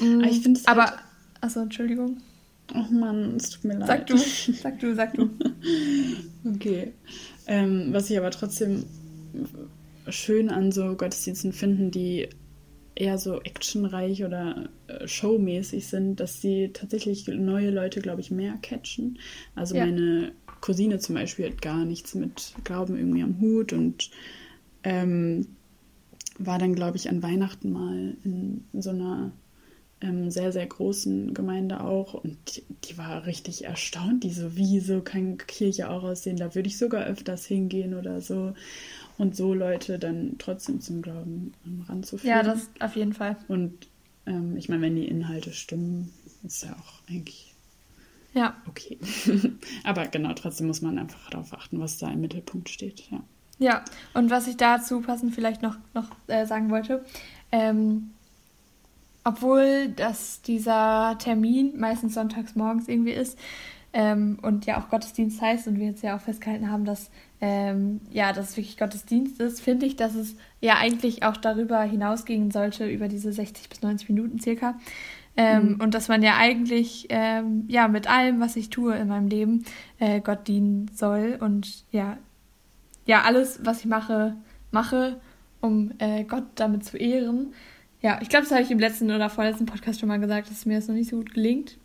Aber 0.00 0.24
ich 0.24 0.40
finde 0.40 0.60
es 0.60 0.66
aber 0.66 0.86
halt 0.86 0.98
Achso, 1.44 1.60
Entschuldigung. 1.60 2.22
Ach 2.72 2.88
Mann, 2.88 3.36
es 3.36 3.50
tut 3.50 3.64
mir 3.64 3.76
leid. 3.76 3.86
Sag 3.86 4.06
du, 4.06 4.16
sag 4.16 4.80
du, 4.80 4.94
sag 4.94 5.12
du. 5.12 5.28
okay. 6.46 6.94
Ähm, 7.46 7.88
was 7.92 8.08
ich 8.08 8.16
aber 8.16 8.30
trotzdem 8.30 8.86
schön 10.08 10.48
an 10.48 10.72
so 10.72 10.94
Gottesdiensten 10.94 11.52
finden, 11.52 11.90
die 11.90 12.30
eher 12.94 13.18
so 13.18 13.40
actionreich 13.40 14.24
oder 14.24 14.68
äh, 14.86 15.06
showmäßig 15.06 15.86
sind, 15.86 16.20
dass 16.20 16.40
sie 16.40 16.70
tatsächlich 16.72 17.26
neue 17.26 17.70
Leute, 17.70 18.00
glaube 18.00 18.20
ich, 18.20 18.30
mehr 18.30 18.54
catchen. 18.62 19.18
Also 19.54 19.74
ja. 19.74 19.84
meine 19.86 20.32
Cousine 20.60 20.98
zum 20.98 21.16
Beispiel 21.16 21.46
hat 21.50 21.60
gar 21.60 21.84
nichts 21.84 22.14
mit 22.14 22.54
Glauben 22.64 22.96
irgendwie 22.96 23.22
am 23.22 23.40
Hut 23.40 23.72
und 23.72 24.10
ähm, 24.82 25.46
war 26.38 26.58
dann, 26.58 26.74
glaube 26.74 26.96
ich, 26.96 27.08
an 27.08 27.22
Weihnachten 27.22 27.72
mal 27.72 28.16
in, 28.24 28.64
in 28.72 28.82
so 28.82 28.90
einer 28.90 29.32
ähm, 30.00 30.30
sehr, 30.30 30.52
sehr 30.52 30.66
großen 30.66 31.34
Gemeinde 31.34 31.80
auch. 31.80 32.14
Und 32.14 32.36
die, 32.48 32.62
die, 32.84 32.98
war 32.98 33.26
richtig 33.26 33.64
erstaunt, 33.64 34.24
die 34.24 34.32
so, 34.32 34.56
wie 34.56 34.80
so 34.80 35.00
kann 35.00 35.38
Kirche 35.38 35.90
auch 35.90 36.02
aussehen? 36.02 36.36
Da 36.36 36.54
würde 36.54 36.68
ich 36.68 36.78
sogar 36.78 37.04
öfters 37.04 37.46
hingehen 37.46 37.94
oder 37.94 38.20
so. 38.20 38.54
Und 39.16 39.36
so 39.36 39.54
Leute 39.54 39.98
dann 39.98 40.36
trotzdem 40.38 40.80
zum 40.80 41.02
Glauben 41.02 41.54
ranzuführen. 41.88 42.36
Ja, 42.36 42.42
das 42.42 42.68
auf 42.80 42.96
jeden 42.96 43.12
Fall. 43.12 43.36
Und 43.48 43.88
ähm, 44.26 44.56
ich 44.56 44.68
meine, 44.68 44.82
wenn 44.82 44.96
die 44.96 45.06
Inhalte 45.06 45.52
stimmen, 45.52 46.12
ist 46.42 46.64
ja 46.64 46.72
auch 46.72 47.08
eigentlich 47.08 47.54
ja. 48.34 48.56
okay. 48.66 48.98
Aber 49.84 50.06
genau, 50.08 50.32
trotzdem 50.34 50.66
muss 50.66 50.82
man 50.82 50.98
einfach 50.98 51.30
darauf 51.30 51.54
achten, 51.54 51.78
was 51.78 51.98
da 51.98 52.10
im 52.10 52.20
Mittelpunkt 52.20 52.68
steht. 52.68 53.08
Ja. 53.10 53.20
Ja, 53.60 53.84
und 54.14 54.30
was 54.30 54.48
ich 54.48 54.56
dazu 54.56 55.00
passend 55.00 55.32
vielleicht 55.32 55.62
noch, 55.62 55.76
noch 55.94 56.10
äh, 56.26 56.44
sagen 56.44 56.70
wollte, 56.70 57.04
ähm, 57.52 58.10
obwohl 59.22 59.88
das 59.88 60.42
dieser 60.42 61.16
Termin 61.18 61.78
meistens 61.78 62.14
sonntags 62.14 62.56
morgens 62.56 62.88
irgendwie 62.88 63.12
ist 63.12 63.38
ähm, 63.94 64.38
und 64.42 64.66
ja 64.66 64.78
auch 64.78 64.90
Gottesdienst 64.90 65.40
heißt 65.40 65.68
und 65.68 65.78
wir 65.78 65.86
jetzt 65.86 66.02
ja 66.02 66.16
auch 66.16 66.20
festgehalten 66.20 66.70
haben, 66.70 66.84
dass 66.84 67.10
ähm, 67.40 68.00
ja, 68.10 68.32
dass 68.32 68.50
es 68.50 68.56
wirklich 68.56 68.76
Gottesdienst 68.76 69.40
ist, 69.40 69.60
finde 69.60 69.86
ich, 69.86 69.94
dass 69.94 70.16
es 70.16 70.34
ja 70.60 70.74
eigentlich 70.78 71.22
auch 71.22 71.36
darüber 71.36 71.80
hinausgehen 71.82 72.50
sollte, 72.50 72.88
über 72.88 73.06
diese 73.06 73.32
60 73.32 73.68
bis 73.68 73.82
90 73.82 74.08
Minuten 74.08 74.40
circa. 74.40 74.74
Ähm, 75.36 75.74
mhm. 75.74 75.80
Und 75.80 75.94
dass 75.94 76.08
man 76.08 76.22
ja 76.22 76.36
eigentlich 76.36 77.06
ähm, 77.10 77.64
ja 77.68 77.86
mit 77.86 78.10
allem, 78.10 78.40
was 78.40 78.56
ich 78.56 78.68
tue 78.68 78.96
in 78.96 79.08
meinem 79.08 79.28
Leben, 79.28 79.64
äh, 80.00 80.20
Gott 80.20 80.48
dienen 80.48 80.90
soll 80.92 81.38
und 81.40 81.84
ja, 81.92 82.18
ja, 83.06 83.22
alles, 83.22 83.60
was 83.62 83.80
ich 83.80 83.86
mache, 83.86 84.36
mache, 84.70 85.20
um 85.60 85.92
äh, 85.98 86.24
Gott 86.24 86.44
damit 86.56 86.84
zu 86.84 86.96
ehren. 86.96 87.52
Ja, 88.00 88.18
ich 88.20 88.28
glaube, 88.28 88.44
das 88.44 88.52
habe 88.52 88.62
ich 88.62 88.70
im 88.70 88.78
letzten 88.80 89.10
oder 89.10 89.30
vorletzten 89.30 89.66
Podcast 89.66 90.00
schon 90.00 90.08
mal 90.08 90.18
gesagt, 90.18 90.50
dass 90.50 90.66
mir 90.66 90.76
das 90.76 90.88
noch 90.88 90.94
nicht 90.94 91.10
so 91.10 91.16
gut 91.16 91.32
gelingt. 91.32 91.78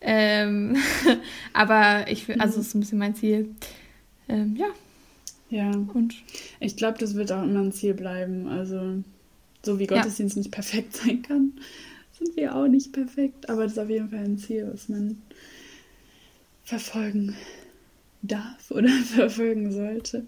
Ähm, 0.00 0.76
aber 1.52 2.06
ich 2.08 2.28
also 2.40 2.56
das 2.56 2.66
ist 2.68 2.74
ein 2.74 2.80
bisschen 2.80 2.98
mein 2.98 3.14
Ziel. 3.14 3.54
Ähm, 4.28 4.56
ja. 4.56 4.68
Ja. 5.50 5.70
Und 5.70 6.14
ich 6.60 6.76
glaube, 6.76 6.98
das 6.98 7.14
wird 7.14 7.32
auch 7.32 7.42
immer 7.42 7.60
ein 7.60 7.72
Ziel 7.72 7.94
bleiben. 7.94 8.48
Also, 8.48 9.02
so 9.62 9.78
wie 9.78 9.86
Gottesdienst 9.86 10.36
ja. 10.36 10.40
nicht 10.42 10.52
perfekt 10.52 10.96
sein 11.04 11.22
kann, 11.22 11.52
sind 12.18 12.36
wir 12.36 12.54
auch 12.54 12.68
nicht 12.68 12.92
perfekt. 12.92 13.50
Aber 13.50 13.64
das 13.64 13.72
ist 13.72 13.78
auf 13.78 13.90
jeden 13.90 14.10
Fall 14.10 14.24
ein 14.24 14.38
Ziel, 14.38 14.68
was 14.72 14.88
man 14.88 15.20
verfolgen 16.64 17.36
darf 18.22 18.70
oder 18.70 18.88
verfolgen 18.88 19.72
sollte. 19.72 20.26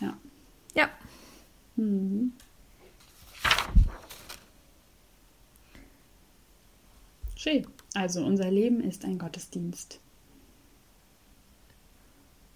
Ja. 0.00 0.16
Ja. 0.74 0.90
Mhm. 1.76 2.32
Schön. 7.36 7.66
Also 7.94 8.24
unser 8.24 8.50
Leben 8.50 8.80
ist 8.80 9.04
ein 9.04 9.18
Gottesdienst. 9.18 10.00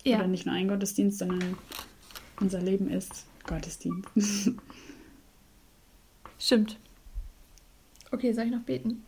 Ja. 0.05 0.19
Oder 0.19 0.27
nicht 0.29 0.47
nur 0.47 0.55
ein 0.55 0.69
Gottesdienst, 0.69 1.19
sondern 1.19 1.57
unser 2.41 2.61
Leben 2.61 2.89
ist 2.89 3.27
Gottesdienst. 3.47 4.09
Stimmt. 6.39 6.79
Okay, 8.11 8.33
soll 8.33 8.45
ich 8.45 8.53
noch 8.53 8.63
beten? 8.63 9.03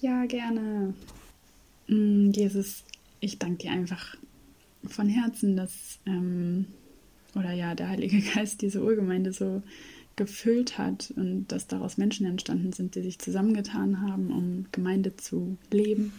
Ja, 0.00 0.26
gerne. 0.26 0.94
Mm, 1.88 2.30
Jesus, 2.30 2.84
ich 3.20 3.38
danke 3.38 3.64
dir 3.64 3.72
einfach 3.72 4.16
von 4.86 5.08
Herzen, 5.08 5.56
dass, 5.56 5.98
ähm, 6.06 6.66
oder 7.34 7.52
ja, 7.52 7.74
der 7.74 7.88
Heilige 7.88 8.20
Geist 8.34 8.62
diese 8.62 8.82
Urgemeinde 8.82 9.32
so 9.32 9.62
gefüllt 10.16 10.78
hat 10.78 11.12
und 11.16 11.48
dass 11.48 11.66
daraus 11.66 11.96
Menschen 11.96 12.26
entstanden 12.26 12.72
sind, 12.72 12.94
die 12.94 13.02
sich 13.02 13.18
zusammengetan 13.18 14.00
haben, 14.00 14.30
um 14.30 14.66
Gemeinde 14.72 15.16
zu 15.16 15.58
leben 15.70 16.12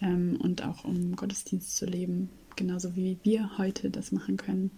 ähm, 0.00 0.36
und 0.40 0.64
auch 0.64 0.84
um 0.84 1.16
Gottesdienst 1.16 1.76
zu 1.76 1.86
leben, 1.86 2.30
genauso 2.56 2.94
wie 2.96 3.18
wir 3.22 3.58
heute 3.58 3.90
das 3.90 4.12
machen 4.12 4.36
können. 4.36 4.70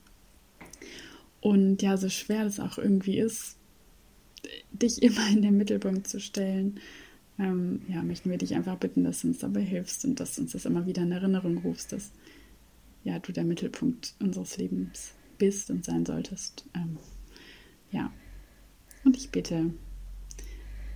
Und 1.41 1.83
ja, 1.83 1.97
so 1.97 2.09
schwer 2.09 2.45
das 2.45 2.61
auch 2.61 2.79
irgendwie 2.79 3.19
ist, 3.19 3.57
dich 4.73 5.03
immer 5.03 5.29
in 5.29 5.43
den 5.43 5.57
Mittelpunkt 5.57 6.07
zu 6.07 6.21
stellen, 6.21 6.81
ähm, 7.39 7.83
ja, 7.89 8.03
möchten 8.03 8.31
wir 8.31 8.39
dich 8.39 8.55
einfach 8.55 8.77
bitten, 8.77 9.05
dass 9.05 9.23
du 9.23 9.29
uns 9.29 9.39
dabei 9.39 9.63
hilfst 9.63 10.05
und 10.05 10.21
dass 10.21 10.35
du 10.35 10.43
uns 10.43 10.53
das 10.53 10.65
immer 10.65 10.87
wieder 10.87 11.03
in 11.03 11.13
Erinnerung 11.13 11.59
rufst, 11.59 11.93
dass 11.93 12.13
ja, 13.05 13.19
du 13.19 13.33
der 13.33 13.45
Mittelpunkt 13.45 14.15
unseres 14.21 14.57
Lebens 14.59 15.13
bist 15.39 15.71
und 15.71 15.85
sein 15.85 16.07
solltest. 16.07 16.65
Ähm, 16.75 16.99
ja. 17.91 18.13
Und 19.05 19.17
ich 19.17 19.31
bitte, 19.31 19.73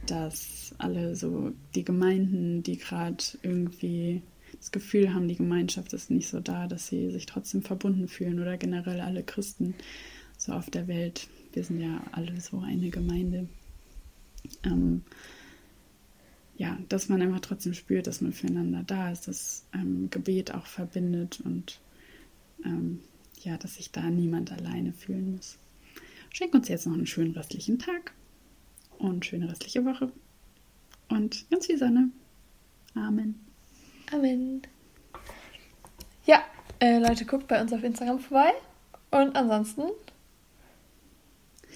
dass 0.06 0.74
alle 0.78 1.16
so 1.16 1.52
die 1.74 1.84
Gemeinden, 1.84 2.62
die 2.62 2.78
gerade 2.78 3.22
irgendwie 3.42 4.22
das 4.58 4.70
Gefühl 4.70 5.12
haben, 5.12 5.28
die 5.28 5.36
Gemeinschaft 5.36 5.92
ist 5.92 6.10
nicht 6.10 6.28
so 6.28 6.40
da, 6.40 6.66
dass 6.66 6.86
sie 6.86 7.10
sich 7.10 7.26
trotzdem 7.26 7.62
verbunden 7.62 8.08
fühlen 8.08 8.40
oder 8.40 8.56
generell 8.56 9.00
alle 9.00 9.22
Christen 9.22 9.74
so 10.38 10.52
auf 10.52 10.70
der 10.70 10.86
Welt. 10.88 11.28
Wir 11.52 11.64
sind 11.64 11.80
ja 11.80 12.02
alle 12.12 12.40
so 12.40 12.60
eine 12.60 12.90
Gemeinde. 12.90 13.48
Ähm, 14.64 15.02
ja, 16.56 16.78
dass 16.88 17.08
man 17.08 17.20
einfach 17.20 17.40
trotzdem 17.40 17.74
spürt, 17.74 18.06
dass 18.06 18.20
man 18.20 18.32
füreinander 18.32 18.82
da 18.86 19.10
ist, 19.10 19.28
dass 19.28 19.66
ähm, 19.74 20.08
Gebet 20.10 20.54
auch 20.54 20.66
verbindet 20.66 21.40
und 21.44 21.80
ähm, 22.64 23.00
ja, 23.42 23.58
dass 23.58 23.74
sich 23.74 23.90
da 23.90 24.08
niemand 24.08 24.52
alleine 24.52 24.92
fühlen 24.92 25.32
muss. 25.32 25.58
Schenk 26.36 26.52
uns 26.52 26.68
jetzt 26.68 26.86
noch 26.86 26.92
einen 26.92 27.06
schönen 27.06 27.32
restlichen 27.32 27.78
Tag 27.78 28.12
und 28.98 29.24
schöne 29.24 29.50
restliche 29.50 29.86
Woche 29.86 30.12
und 31.08 31.48
ganz 31.48 31.64
viel 31.64 31.78
Sonne. 31.78 32.10
Amen. 32.94 33.40
Amen. 34.12 34.60
Ja, 36.26 36.44
äh, 36.78 36.98
Leute, 36.98 37.24
guckt 37.24 37.48
bei 37.48 37.58
uns 37.58 37.72
auf 37.72 37.82
Instagram 37.82 38.18
vorbei. 38.18 38.52
Und 39.10 39.34
ansonsten. 39.34 39.84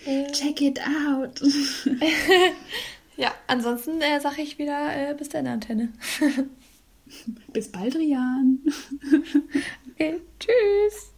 Äh, 0.04 0.30
Check 0.32 0.60
it 0.60 0.78
out. 0.78 1.40
ja, 3.16 3.32
ansonsten 3.46 4.02
äh, 4.02 4.20
sage 4.20 4.42
ich 4.42 4.58
wieder 4.58 4.94
äh, 4.94 5.14
bis 5.14 5.30
deine 5.30 5.52
Antenne. 5.52 5.90
bis 7.50 7.72
bald, 7.72 7.96
Rian. 7.96 8.58
okay, 9.94 10.20
tschüss. 10.38 11.12